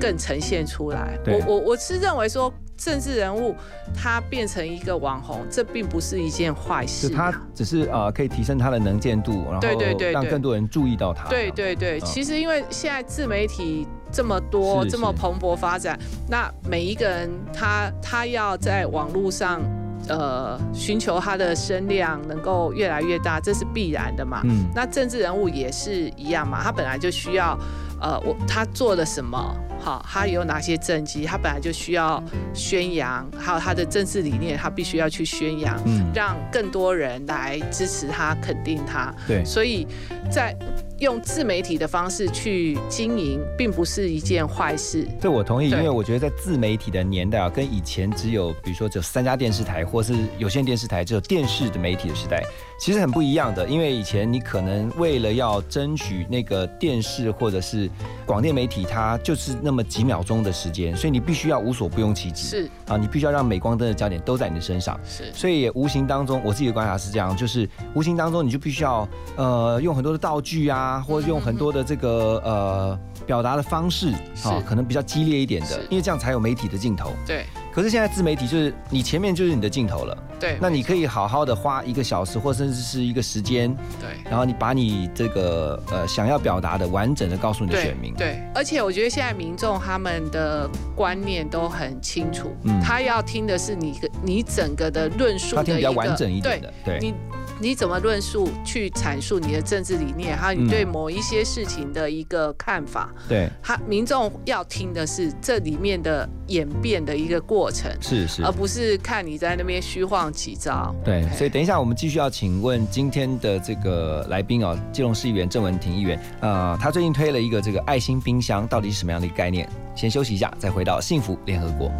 [0.00, 1.18] 更呈现出来。
[1.26, 2.52] 我我我是认为说。
[2.76, 3.54] 政治人物
[3.94, 7.08] 他变成一个网红，这并不是一件坏事。
[7.08, 9.80] 他只是呃可以提升他的能见度，然后
[10.12, 11.28] 让更多人注意到他。
[11.28, 15.98] 对对对，其实因为现在自媒体这么多，这么蓬勃发展，
[16.28, 19.62] 那每一个人他他要在网络上
[20.08, 24.40] 呃寻求他的声量能够越来越大，这是必然的嘛。
[24.44, 24.66] 嗯。
[24.74, 27.58] 那政治人物也是一样嘛，他本来就需要
[28.00, 29.56] 呃我他做了什么。
[29.84, 31.26] 好，他有哪些政绩？
[31.26, 32.22] 他本来就需要
[32.54, 35.78] 宣扬，还有他的政治理念，他必须要去宣扬，
[36.14, 39.14] 让更多人来支持他、肯定他。
[39.26, 39.86] 对，所以
[40.30, 40.56] 在
[41.00, 45.06] 用自媒体的方式去经营，并不是一件坏事。
[45.20, 52.42] 这，我同意，因为我觉得在自媒体的年代啊，跟以前只有比如说只有三家电视台，或是有线电视台只有电视的媒体的时代，
[52.80, 53.68] 其实很不一样的。
[53.68, 57.90] 因为以前你可能为了要争取那个电视或者是
[58.24, 62.44] 广电媒体，它就是那么几秒钟的时间，所以你必须要无所不用其极。
[62.44, 64.98] 是啊，你必须要让镁光灯的焦点都在你的身上。
[65.04, 69.06] 是，所以也无形当中，我自己的观察是这样，就是无形当中你就必须要
[69.36, 74.12] 呃用很多的道具啊，或者用很多的这个呃表达的方式
[74.44, 77.12] 啊，可能比较激烈一点的，因为这样才有媒体的镜头。
[77.26, 77.44] 对。
[77.72, 88.14] 可是现在自媒体就是你前面就是你的镜头了，对那你可以好好的花一个小时或甚至是一个时间，对，然后你把你这个呃想要表达的完整的告诉你的选民。
[88.14, 92.80] 对，而且我觉得现在民众他们的观念都很清楚，嗯。
[92.80, 97.12] 他要听的是你你整个的论述的一个他听比较完整一点的对你
[97.60, 103.12] 你怎么论述去阐述你的政治理念，还有你嗯对某一些事情的一个看法。
[103.28, 110.94] 对，他民众要听的是这里面的演变的一个过程，是是而不是看你在那边虚晃几招。
[111.04, 119.68] 对，所以等一下我们继续要请问今天的这个来宾哦，基隆市议员郑文婷议员，呃，他最近推了一个这个爱心冰箱，到底是什么样的一个概念？
[119.94, 121.90] 先休息一下，再回到幸福联合国。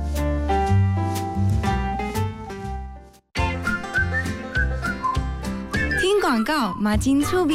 [6.35, 7.55] 广告，马金醋逼。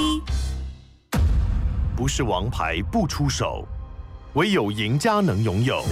[1.98, 3.68] 不是王牌不出手，
[4.36, 5.84] 唯有赢家能拥有。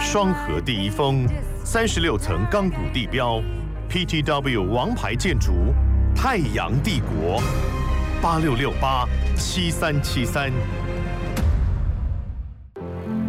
[0.00, 1.24] 双河第一峰，
[1.64, 3.40] 三十六层钢骨地标
[3.88, 5.72] ，PTW 王牌建筑，
[6.16, 7.40] 太阳帝国，
[8.20, 9.06] 八六六八
[9.36, 10.50] 七三七三。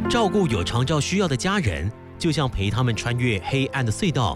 [0.09, 4.35] 照顾有长照需要的家人，就像陪他们穿越黑暗的隧道，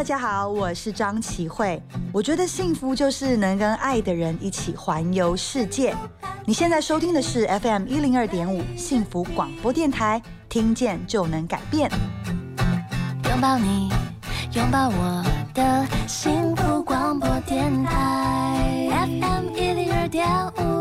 [0.00, 1.78] 大家好，我是张琪慧。
[2.10, 5.94] 我觉得幸福就是能跟爱的人一起环游世界。
[6.46, 11.90] 你现在收听的是 FM 一零二点五幸福广播电台，听见就能改变。
[13.28, 13.92] 拥抱你，
[14.54, 15.22] 拥抱我
[15.52, 20.26] 的幸福广播电台 FM 一零二点
[20.64, 20.79] 五。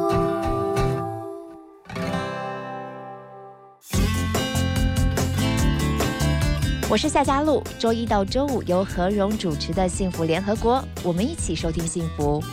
[6.90, 12.44] 我是夏佳璐，周一到周五由何荣主持的《幸福联合国》，我们一起收听幸福。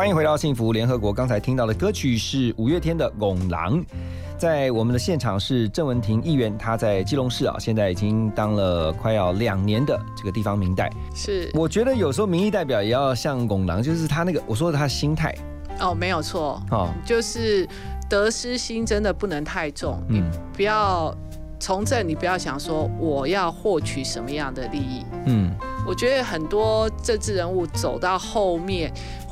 [0.00, 1.12] 欢迎回到幸福联合国。
[1.12, 3.78] 刚才听到的歌曲是五月天的《拱狼》。
[4.38, 10.90] 在我们的现场是郑文婷议员，他在基隆市啊，现在已经当了快要两年的这个地方民代。
[11.14, 15.36] 是，我觉得有时候民意代表也要像拱狼，就是他那个我说的他心态
[15.78, 17.68] 哦，没有错，哦，就是
[18.08, 20.24] 得失心真的不能太重，嗯，
[20.54, 21.14] 不要
[21.58, 25.54] 从政，你不要想说我要获取什么样的利益，嗯，
[25.86, 28.90] 我觉得很多政治人物走到后面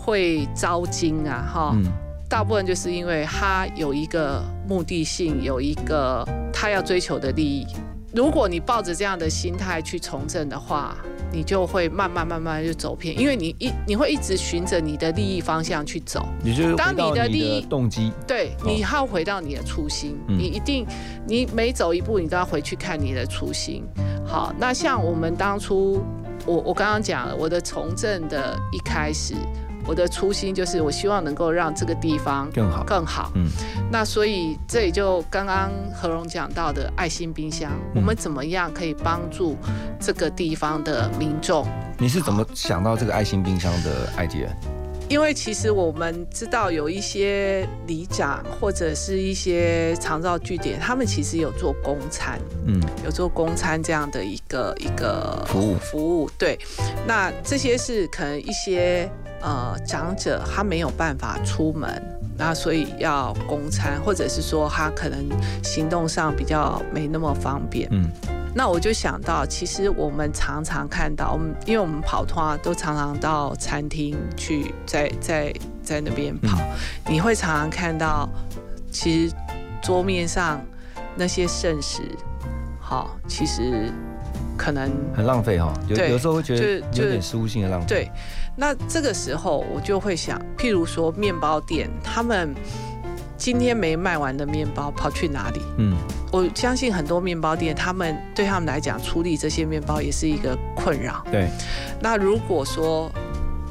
[0.09, 1.73] 会招金啊，哈。
[1.75, 1.85] 嗯
[2.31, 7.67] 大部分就是因为他有一个目的性，有一个他要追求的利益。
[8.15, 10.95] 如果你抱着这样的心态去从政的话，
[11.33, 16.29] 你就会慢慢慢慢就走偏，因为你一你会一直循着你的利益方向去走。
[16.45, 20.87] 你就当你你的利益动机，对，你要回到你的初心，嗯你一定，
[21.27, 23.83] 你每走一步，你都要回去看你的初心。
[24.27, 26.03] 好，那像我们当初，
[26.45, 29.35] 我我刚刚讲了，我的从政的一开始，
[29.89, 33.33] 我的初心就是我希望能够让这个地方更好更好。
[33.35, 33.49] 嗯，
[33.91, 39.57] 那所以这也就刚刚何荣讲到的爱心冰箱，我们怎么样可以帮助
[39.99, 41.67] 这个地方的民众？
[41.99, 44.49] 你是怎么想到这个爱心冰箱的 idea？
[45.09, 56.31] 因为其实我们知道有一些里长或者是一些长照据点，他们其实有做公餐，嗯，有做公餐这样的一个一个服务服务。
[56.37, 56.59] 对，
[57.07, 59.11] 那这些是可能一些
[59.41, 62.03] 呃长者他没有办法出门，
[62.37, 65.25] 那所以要公餐，或者是说他可能
[65.63, 67.89] 行动上比较没那么方便。
[67.91, 68.09] 嗯。
[68.55, 76.59] 那我就想到，其实我们常常看到，我们因为我们跑通啊都常常到餐厅去，在在在那边跑，
[77.07, 78.29] 你会常常看到，
[78.91, 79.35] 其实
[79.81, 80.61] 桌面上
[81.15, 82.01] 那些剩食，
[82.81, 83.93] 好，其实
[84.57, 87.87] 可能很浪费哈，有对有时候会觉得就有点失误性的浪费。
[87.87, 88.11] 对，
[88.61, 92.53] 那这个时候我就会想，譬如说面包店，他们
[93.37, 95.61] 今天没卖完的面包跑去哪里？
[95.77, 95.97] 嗯，
[96.33, 101.25] 我相信很多面包店，他们对他们来讲，处理这些面包也是一个困扰。
[101.31, 101.49] 对，
[102.01, 103.09] 那如果说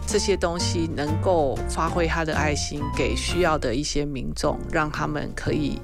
[0.07, 5.81] 这些东西能够发挥他的爱心，给需要的一些民众，让他们可以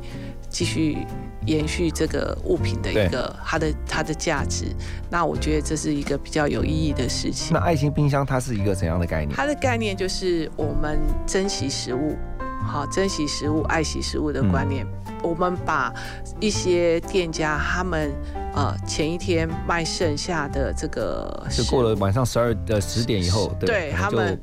[0.54, 1.00] 继续
[1.48, 4.68] 延续这个物品的一个它的它的价值，
[5.10, 7.60] 那我觉得这是一个比较有意义的事情那。
[7.60, 9.36] 爱心冰箱它是一个怎样的概念？
[9.36, 12.16] 它的概念就是我们珍惜食物，
[12.64, 14.86] 好，珍惜食物、爱惜食物的观念。
[15.24, 15.92] 我们把
[16.40, 18.12] 一些店家他们
[18.54, 24.40] 呃前一天卖剩下的这个就过了晚上十二的十点以后，对他们，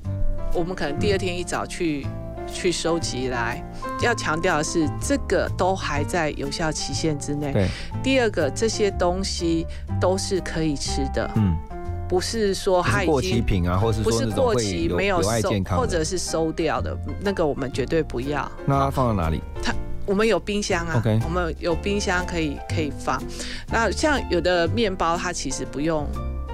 [0.54, 2.04] 我们可能第二天一早去、
[2.52, 3.62] 去收集来。
[4.00, 7.52] 要强调的是，这个都还在有效期限之内。
[7.52, 7.68] 对。
[8.02, 9.66] 第二个，这些东西
[10.00, 11.30] 都是可以吃的。
[11.36, 11.56] 嗯。
[12.08, 18.50] 不是说它已经不是过期品啊或是说不是过期有没有收或者是收掉的，那个我们绝对不要。
[18.66, 19.40] 那它放在哪里？
[19.62, 19.72] 它
[20.06, 23.22] 我们有冰箱啊 OK 我们有冰箱可以可以放。
[23.68, 26.04] 那像有的面包，它其实不用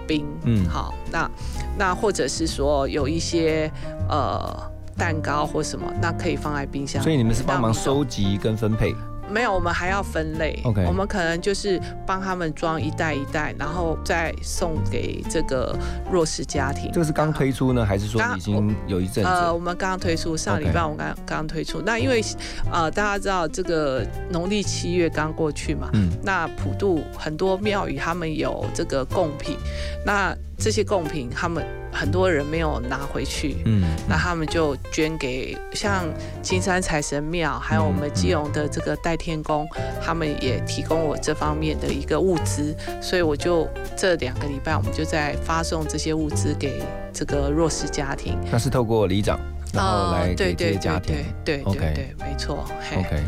[0.06, 1.30] 冰，嗯好，那
[1.78, 3.72] 那或者是说有一些
[4.10, 7.02] 呃蛋糕或什么，那可以放在冰箱。
[7.02, 8.94] 所以你们是帮忙收集跟分配。
[9.28, 10.60] 没有，我们还要分类。
[10.62, 15.76] OK 我们可能就是帮他们装一袋一袋，然后再送给这个
[16.08, 16.92] 弱势家庭。
[16.92, 19.28] 这个是刚推出呢，还是说已经有一阵子？
[19.28, 21.82] 呃，我们刚刚推出，上礼拜我刚刚推出。
[21.84, 22.22] 那因为
[22.70, 29.56] 呃，大家知道这个农历七月刚过去嘛，嗯那普渡很多庙宇他们有这个贡品，
[30.04, 31.66] 那这些贡品他们
[31.96, 36.04] 很多人没有拿回去，嗯，那他们就捐给像
[36.42, 39.66] 金山财神庙，还有我们基隆的这个代天宫，
[40.04, 43.66] 他们也提供我这方面的一个物资，所以我就
[43.96, 46.82] 这两个礼拜我们就在发送这些物资给
[47.12, 48.38] 这个弱势家庭。
[48.52, 49.40] 那是透过里长，
[49.72, 51.16] 然后来给这些对家庭。
[51.44, 52.64] 对对对 OK 对，没错。
[52.78, 53.22] 嘿 OK，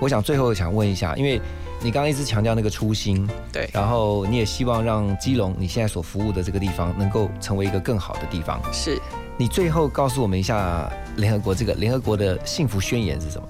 [0.00, 1.40] 我想最后想问一下，因为
[1.84, 8.58] 你刚刚一直强调那个初心，对，然后你也希望让基隆你现在所服务的这个地方能够成为一个更好的地方。
[8.72, 8.98] 是
[9.36, 13.46] 你最后告诉我们一下，联合国这个联合国的幸福宣言是什么？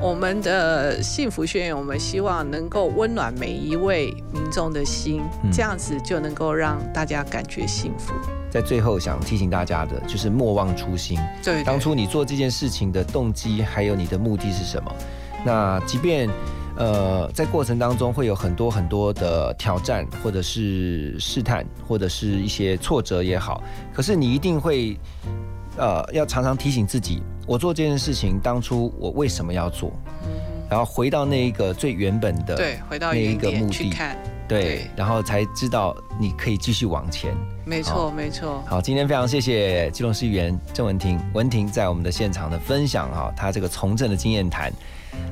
[0.00, 8.12] 我们的幸福宣言，我们希望能够温暖每一位民众的心，嗯这样子就能够让大家感觉幸福。
[8.50, 11.16] 在最后想提醒大家的就是莫忘初心。
[11.44, 14.92] 对对当初你做这件事情的动机还有你的目的是什么？
[15.44, 16.28] 那即便
[16.78, 23.62] 呃在过程当中会有很多很多的挑战，或者是试探，或者是一些挫折也好，
[23.92, 24.96] 可是你一定会
[25.76, 29.92] 呃要常常提醒自己，我做这件事情当初我为什么要做？
[30.70, 37.34] 然后回到那一个最原本的对回到那一个目的去看，对，然后才知道你可以继续往前。
[37.64, 38.62] 没错，没错。
[38.66, 44.70] 好，今天非常谢谢基隆市议员郑文婷，文婷在我们的现场的分享哈，她这个从政的经验谈，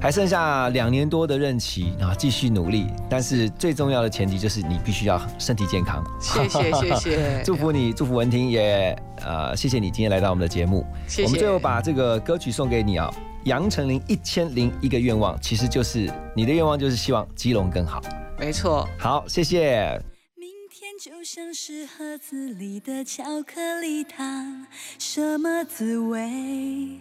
[0.01, 6.05] 还剩下两年多的任期，然后继续努力，但是最重要的前提就是你必须要身体健康。
[6.21, 10.87] 谢谢谢谢 祝福你，祝福文婷也呃，谢谢你今天来到我们的节目。
[11.09, 13.13] 谢谢我们最后把这个歌曲送给你啊，
[13.45, 18.01] 杨丞琳一千零一个愿望，其实就是你的愿望就是希望基隆更好。
[18.39, 18.89] 没错。
[18.99, 20.01] 好，谢谢。
[20.99, 24.67] 就像是盒子里的巧克力糖，
[24.99, 27.01] 什么滋味？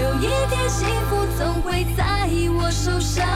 [0.00, 3.26] 有一天幸福总会在我手上。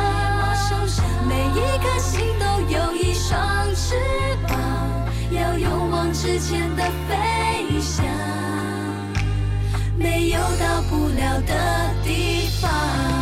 [1.28, 3.94] 每一颗心都有一双翅
[4.46, 4.54] 膀，
[5.30, 8.04] 要勇往直前的飞翔，
[9.96, 11.54] 没有到不了的
[12.04, 13.21] 地方。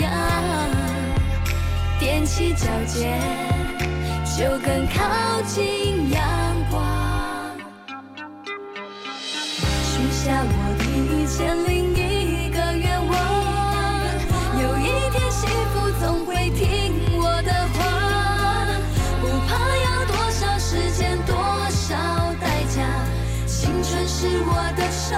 [2.21, 3.19] 踮起脚尖，
[4.37, 6.21] 就更靠近阳
[6.69, 6.79] 光。
[9.83, 13.11] 许下我第一千零一个愿望，
[14.61, 17.79] 有一天幸福总会听我的话。
[19.19, 21.33] 不怕要多少时间，多
[21.71, 21.95] 少
[22.39, 22.85] 代价，
[23.47, 25.17] 青春是我的筹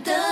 [0.00, 0.29] 어떤